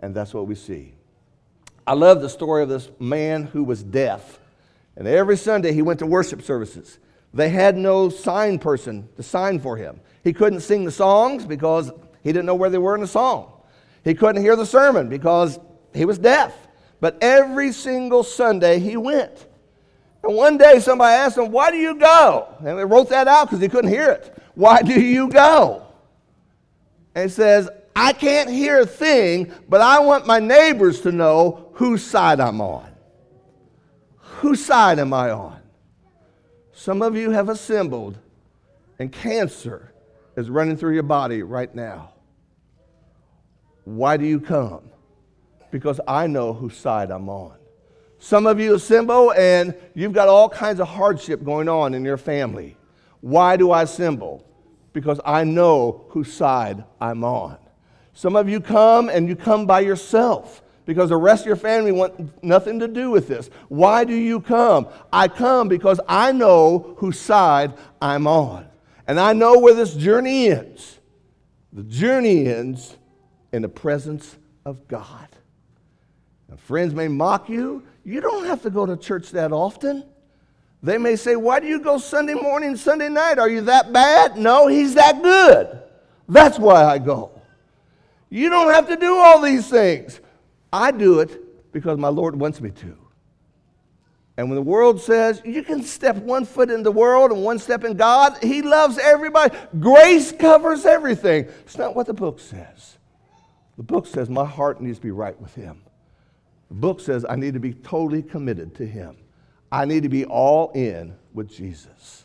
And 0.00 0.14
that's 0.14 0.32
what 0.32 0.46
we 0.46 0.54
see. 0.54 0.94
I 1.86 1.94
love 1.94 2.20
the 2.20 2.28
story 2.28 2.62
of 2.62 2.68
this 2.68 2.88
man 3.00 3.44
who 3.44 3.64
was 3.64 3.82
deaf. 3.82 4.38
And 4.96 5.08
every 5.08 5.36
Sunday 5.36 5.72
he 5.72 5.82
went 5.82 5.98
to 6.00 6.06
worship 6.06 6.42
services. 6.42 6.98
They 7.34 7.48
had 7.48 7.76
no 7.76 8.08
sign 8.08 8.58
person 8.58 9.08
to 9.16 9.22
sign 9.22 9.58
for 9.60 9.76
him. 9.76 10.00
He 10.22 10.32
couldn't 10.32 10.60
sing 10.60 10.84
the 10.84 10.90
songs 10.90 11.44
because 11.44 11.90
he 12.22 12.32
didn't 12.32 12.46
know 12.46 12.54
where 12.54 12.70
they 12.70 12.78
were 12.78 12.94
in 12.94 13.00
the 13.00 13.06
song. 13.06 13.52
He 14.04 14.14
couldn't 14.14 14.42
hear 14.42 14.56
the 14.56 14.66
sermon 14.66 15.08
because 15.08 15.58
he 15.94 16.04
was 16.04 16.18
deaf. 16.18 16.54
But 17.00 17.18
every 17.20 17.72
single 17.72 18.22
Sunday 18.22 18.78
he 18.78 18.96
went. 18.96 19.46
And 20.22 20.36
one 20.36 20.58
day 20.58 20.80
somebody 20.80 21.14
asked 21.14 21.38
him, 21.38 21.50
Why 21.50 21.70
do 21.70 21.76
you 21.76 21.94
go? 21.94 22.54
And 22.58 22.78
they 22.78 22.84
wrote 22.84 23.08
that 23.10 23.28
out 23.28 23.48
because 23.48 23.60
he 23.60 23.68
couldn't 23.68 23.90
hear 23.90 24.10
it. 24.10 24.36
Why 24.54 24.82
do 24.82 25.00
you 25.00 25.28
go? 25.28 25.86
And 27.14 27.30
he 27.30 27.34
says, 27.34 27.68
I 27.96 28.12
can't 28.12 28.50
hear 28.50 28.80
a 28.80 28.86
thing, 28.86 29.52
but 29.68 29.80
I 29.80 30.00
want 30.00 30.26
my 30.26 30.38
neighbors 30.38 31.00
to 31.02 31.12
know 31.12 31.70
whose 31.74 32.04
side 32.04 32.40
I'm 32.40 32.60
on. 32.60 32.90
Whose 34.18 34.64
side 34.64 34.98
am 34.98 35.12
I 35.12 35.30
on? 35.30 35.60
Some 36.72 37.02
of 37.02 37.14
you 37.16 37.30
have 37.30 37.48
assembled, 37.48 38.16
and 38.98 39.12
cancer 39.12 39.92
is 40.36 40.48
running 40.48 40.76
through 40.76 40.94
your 40.94 41.02
body 41.02 41.42
right 41.42 41.74
now. 41.74 42.12
Why 43.84 44.16
do 44.16 44.24
you 44.24 44.40
come? 44.40 44.88
Because 45.70 46.00
I 46.06 46.26
know 46.26 46.52
whose 46.52 46.76
side 46.76 47.10
I'm 47.10 47.28
on. 47.28 47.59
Some 48.22 48.46
of 48.46 48.60
you 48.60 48.74
assemble 48.74 49.32
and 49.32 49.74
you've 49.94 50.12
got 50.12 50.28
all 50.28 50.50
kinds 50.50 50.78
of 50.78 50.86
hardship 50.88 51.42
going 51.42 51.70
on 51.70 51.94
in 51.94 52.04
your 52.04 52.18
family. 52.18 52.76
Why 53.22 53.56
do 53.56 53.70
I 53.70 53.82
assemble? 53.82 54.46
Because 54.92 55.20
I 55.24 55.44
know 55.44 56.04
whose 56.10 56.30
side 56.30 56.84
I'm 57.00 57.24
on. 57.24 57.56
Some 58.12 58.36
of 58.36 58.46
you 58.46 58.60
come 58.60 59.08
and 59.08 59.26
you 59.26 59.36
come 59.36 59.64
by 59.64 59.80
yourself 59.80 60.62
because 60.84 61.08
the 61.08 61.16
rest 61.16 61.42
of 61.42 61.46
your 61.46 61.56
family 61.56 61.92
want 61.92 62.44
nothing 62.44 62.78
to 62.80 62.88
do 62.88 63.10
with 63.10 63.26
this. 63.26 63.48
Why 63.68 64.04
do 64.04 64.14
you 64.14 64.40
come? 64.40 64.88
I 65.10 65.26
come 65.26 65.68
because 65.68 65.98
I 66.06 66.32
know 66.32 66.94
whose 66.98 67.18
side 67.18 67.72
I'm 68.02 68.26
on. 68.26 68.66
And 69.06 69.18
I 69.18 69.32
know 69.32 69.58
where 69.58 69.74
this 69.74 69.94
journey 69.94 70.50
ends. 70.50 70.98
The 71.72 71.84
journey 71.84 72.46
ends 72.48 72.98
in 73.50 73.62
the 73.62 73.68
presence 73.68 74.36
of 74.66 74.86
God. 74.88 75.28
Friends 76.56 76.94
may 76.94 77.08
mock 77.08 77.48
you. 77.48 77.82
You 78.04 78.20
don't 78.20 78.46
have 78.46 78.62
to 78.62 78.70
go 78.70 78.86
to 78.86 78.96
church 78.96 79.30
that 79.32 79.52
often. 79.52 80.04
They 80.82 80.98
may 80.98 81.16
say, 81.16 81.36
Why 81.36 81.60
do 81.60 81.66
you 81.66 81.80
go 81.80 81.98
Sunday 81.98 82.34
morning, 82.34 82.76
Sunday 82.76 83.08
night? 83.08 83.38
Are 83.38 83.48
you 83.48 83.62
that 83.62 83.92
bad? 83.92 84.36
No, 84.36 84.66
he's 84.66 84.94
that 84.94 85.22
good. 85.22 85.82
That's 86.28 86.58
why 86.58 86.84
I 86.84 86.98
go. 86.98 87.32
You 88.30 88.48
don't 88.48 88.72
have 88.72 88.88
to 88.88 88.96
do 88.96 89.16
all 89.16 89.42
these 89.42 89.68
things. 89.68 90.20
I 90.72 90.92
do 90.92 91.20
it 91.20 91.72
because 91.72 91.98
my 91.98 92.08
Lord 92.08 92.38
wants 92.38 92.60
me 92.60 92.70
to. 92.70 92.96
And 94.36 94.48
when 94.48 94.54
the 94.54 94.62
world 94.62 95.00
says 95.00 95.42
you 95.44 95.62
can 95.62 95.82
step 95.82 96.16
one 96.16 96.46
foot 96.46 96.70
in 96.70 96.82
the 96.82 96.92
world 96.92 97.30
and 97.30 97.42
one 97.42 97.58
step 97.58 97.84
in 97.84 97.94
God, 97.96 98.38
He 98.42 98.62
loves 98.62 98.96
everybody. 98.96 99.54
Grace 99.78 100.32
covers 100.32 100.86
everything. 100.86 101.44
It's 101.44 101.76
not 101.76 101.94
what 101.94 102.06
the 102.06 102.14
book 102.14 102.40
says. 102.40 102.96
The 103.76 103.82
book 103.82 104.06
says 104.06 104.30
my 104.30 104.44
heart 104.44 104.80
needs 104.80 104.98
to 104.98 105.02
be 105.02 105.10
right 105.10 105.38
with 105.40 105.54
Him. 105.54 105.82
Book 106.70 107.00
says 107.00 107.26
I 107.28 107.36
need 107.36 107.54
to 107.54 107.60
be 107.60 107.74
totally 107.74 108.22
committed 108.22 108.74
to 108.76 108.86
Him. 108.86 109.16
I 109.72 109.84
need 109.84 110.02
to 110.04 110.08
be 110.08 110.24
all 110.24 110.70
in 110.72 111.14
with 111.32 111.48
Jesus. 111.50 112.24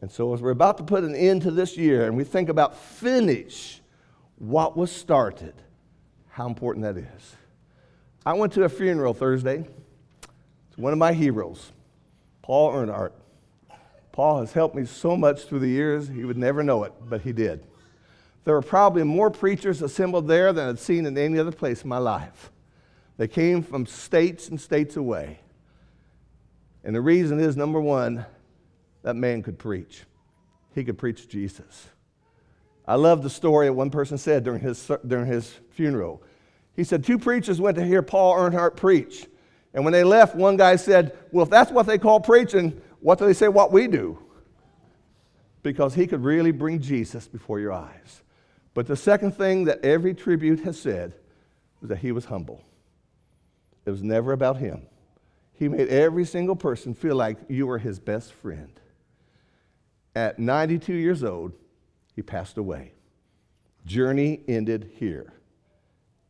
And 0.00 0.10
so, 0.10 0.34
as 0.34 0.42
we're 0.42 0.50
about 0.50 0.76
to 0.78 0.84
put 0.84 1.04
an 1.04 1.14
end 1.14 1.42
to 1.42 1.50
this 1.50 1.76
year 1.76 2.06
and 2.06 2.16
we 2.16 2.24
think 2.24 2.48
about 2.48 2.76
finish 2.76 3.80
what 4.36 4.76
was 4.76 4.92
started, 4.92 5.54
how 6.28 6.46
important 6.46 6.84
that 6.84 6.98
is. 6.98 7.36
I 8.26 8.34
went 8.34 8.52
to 8.54 8.64
a 8.64 8.68
funeral 8.68 9.14
Thursday. 9.14 9.66
It's 10.68 10.78
one 10.78 10.92
of 10.92 10.98
my 10.98 11.12
heroes, 11.12 11.72
Paul 12.42 12.72
Earnhardt. 12.72 13.12
Paul 14.12 14.40
has 14.40 14.52
helped 14.52 14.74
me 14.74 14.84
so 14.84 15.16
much 15.16 15.44
through 15.44 15.60
the 15.60 15.68
years, 15.68 16.08
he 16.08 16.24
would 16.24 16.36
never 16.36 16.62
know 16.62 16.84
it, 16.84 16.92
but 17.08 17.22
he 17.22 17.32
did. 17.32 17.66
There 18.44 18.54
were 18.54 18.62
probably 18.62 19.02
more 19.04 19.30
preachers 19.30 19.82
assembled 19.82 20.28
there 20.28 20.52
than 20.52 20.68
I'd 20.68 20.78
seen 20.78 21.06
in 21.06 21.16
any 21.16 21.38
other 21.38 21.50
place 21.50 21.82
in 21.82 21.88
my 21.88 21.98
life. 21.98 22.50
They 23.16 23.28
came 23.28 23.62
from 23.62 23.86
states 23.86 24.48
and 24.48 24.60
states 24.60 24.96
away. 24.96 25.40
And 26.82 26.94
the 26.94 27.00
reason 27.00 27.40
is 27.40 27.56
number 27.56 27.80
one, 27.80 28.26
that 29.02 29.16
man 29.16 29.42
could 29.42 29.58
preach. 29.58 30.02
He 30.74 30.84
could 30.84 30.98
preach 30.98 31.28
Jesus. 31.28 31.88
I 32.86 32.96
love 32.96 33.22
the 33.22 33.30
story 33.30 33.66
that 33.66 33.72
one 33.72 33.90
person 33.90 34.18
said 34.18 34.44
during 34.44 34.60
his, 34.60 34.90
during 35.06 35.26
his 35.26 35.54
funeral. 35.70 36.22
He 36.76 36.84
said, 36.84 37.04
Two 37.04 37.18
preachers 37.18 37.60
went 37.60 37.76
to 37.76 37.84
hear 37.84 38.02
Paul 38.02 38.34
Earnhardt 38.34 38.76
preach. 38.76 39.26
And 39.72 39.84
when 39.84 39.92
they 39.92 40.04
left, 40.04 40.34
one 40.34 40.56
guy 40.56 40.76
said, 40.76 41.16
Well, 41.32 41.44
if 41.44 41.50
that's 41.50 41.70
what 41.70 41.86
they 41.86 41.98
call 41.98 42.20
preaching, 42.20 42.80
what 43.00 43.18
do 43.18 43.26
they 43.26 43.32
say 43.32 43.48
what 43.48 43.72
we 43.72 43.86
do? 43.86 44.18
Because 45.62 45.94
he 45.94 46.06
could 46.06 46.22
really 46.22 46.52
bring 46.52 46.80
Jesus 46.80 47.26
before 47.26 47.60
your 47.60 47.72
eyes. 47.72 48.22
But 48.74 48.86
the 48.86 48.96
second 48.96 49.32
thing 49.32 49.64
that 49.64 49.84
every 49.84 50.12
tribute 50.12 50.60
has 50.60 50.78
said 50.78 51.14
was 51.80 51.88
that 51.88 51.98
he 51.98 52.12
was 52.12 52.26
humble. 52.26 52.62
It 53.86 53.90
was 53.90 54.02
never 54.02 54.32
about 54.32 54.56
him. 54.56 54.86
He 55.52 55.68
made 55.68 55.88
every 55.88 56.24
single 56.24 56.56
person 56.56 56.94
feel 56.94 57.16
like 57.16 57.38
you 57.48 57.66
were 57.66 57.78
his 57.78 57.98
best 57.98 58.32
friend. 58.32 58.72
At 60.16 60.38
92 60.38 60.94
years 60.94 61.22
old, 61.22 61.52
he 62.14 62.22
passed 62.22 62.58
away. 62.58 62.92
Journey 63.84 64.40
ended 64.48 64.90
here. 64.96 65.32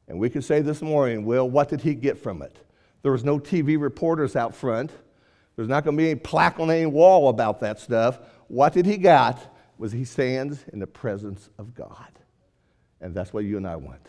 And 0.08 0.18
we 0.18 0.28
could 0.28 0.44
say 0.44 0.60
this 0.60 0.82
morning, 0.82 1.24
well, 1.24 1.48
what 1.48 1.68
did 1.68 1.80
he 1.80 1.94
get 1.94 2.18
from 2.18 2.42
it? 2.42 2.58
There 3.02 3.12
was 3.12 3.24
no 3.24 3.38
TV 3.38 3.80
reporters 3.80 4.36
out 4.36 4.54
front. 4.54 4.90
There's 5.56 5.68
not 5.68 5.84
going 5.84 5.96
to 5.96 6.02
be 6.02 6.10
any 6.10 6.20
plaque 6.20 6.58
on 6.58 6.70
any 6.70 6.86
wall 6.86 7.28
about 7.28 7.60
that 7.60 7.78
stuff. 7.78 8.18
What 8.48 8.72
did 8.72 8.86
he 8.86 8.96
got 8.96 9.54
was 9.78 9.92
he 9.92 10.04
stands 10.04 10.64
in 10.72 10.78
the 10.78 10.86
presence 10.86 11.48
of 11.58 11.74
God. 11.74 12.18
And 13.00 13.14
that's 13.14 13.32
what 13.32 13.44
you 13.44 13.56
and 13.56 13.66
I 13.66 13.76
want. 13.76 14.00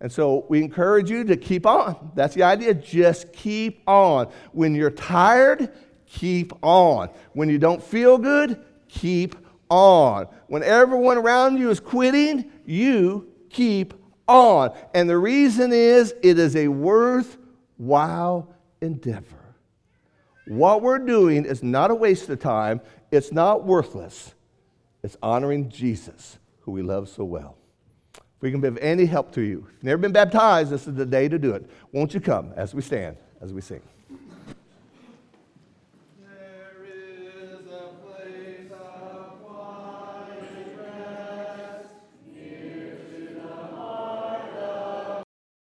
And 0.00 0.12
so 0.12 0.46
we 0.48 0.62
encourage 0.62 1.10
you 1.10 1.24
to 1.24 1.36
keep 1.36 1.66
on. 1.66 2.12
That's 2.14 2.34
the 2.34 2.44
idea. 2.44 2.74
Just 2.74 3.32
keep 3.32 3.82
on. 3.88 4.28
When 4.52 4.74
you're 4.74 4.90
tired, 4.90 5.72
keep 6.06 6.52
on. 6.62 7.10
When 7.32 7.48
you 7.48 7.58
don't 7.58 7.82
feel 7.82 8.16
good, 8.16 8.64
keep 8.88 9.34
on. 9.68 10.28
When 10.46 10.62
everyone 10.62 11.18
around 11.18 11.58
you 11.58 11.70
is 11.70 11.80
quitting, 11.80 12.50
you 12.64 13.28
keep 13.50 13.94
on. 14.28 14.70
And 14.94 15.10
the 15.10 15.18
reason 15.18 15.72
is 15.72 16.14
it 16.22 16.38
is 16.38 16.54
a 16.54 16.68
worthwhile 16.68 18.54
endeavor. 18.80 19.56
What 20.46 20.80
we're 20.80 21.00
doing 21.00 21.44
is 21.44 21.62
not 21.62 21.90
a 21.90 21.94
waste 21.94 22.28
of 22.30 22.38
time, 22.38 22.80
it's 23.10 23.32
not 23.32 23.64
worthless. 23.64 24.34
It's 25.02 25.16
honoring 25.22 25.68
Jesus, 25.68 26.38
who 26.60 26.72
we 26.72 26.82
love 26.82 27.08
so 27.08 27.24
well. 27.24 27.57
If 28.38 28.42
we 28.42 28.52
can 28.52 28.60
be 28.60 28.68
of 28.68 28.78
any 28.78 29.04
help 29.04 29.32
to 29.32 29.40
you, 29.40 29.66
if 29.66 29.74
you've 29.74 29.82
never 29.82 29.98
been 29.98 30.12
baptized, 30.12 30.70
this 30.70 30.86
is 30.86 30.94
the 30.94 31.04
day 31.04 31.28
to 31.28 31.40
do 31.40 31.54
it. 31.54 31.68
Won't 31.90 32.14
you 32.14 32.20
come 32.20 32.52
as 32.54 32.72
we 32.72 32.82
stand, 32.82 33.16
as 33.40 33.52
we 33.52 33.60
sing? 33.60 33.82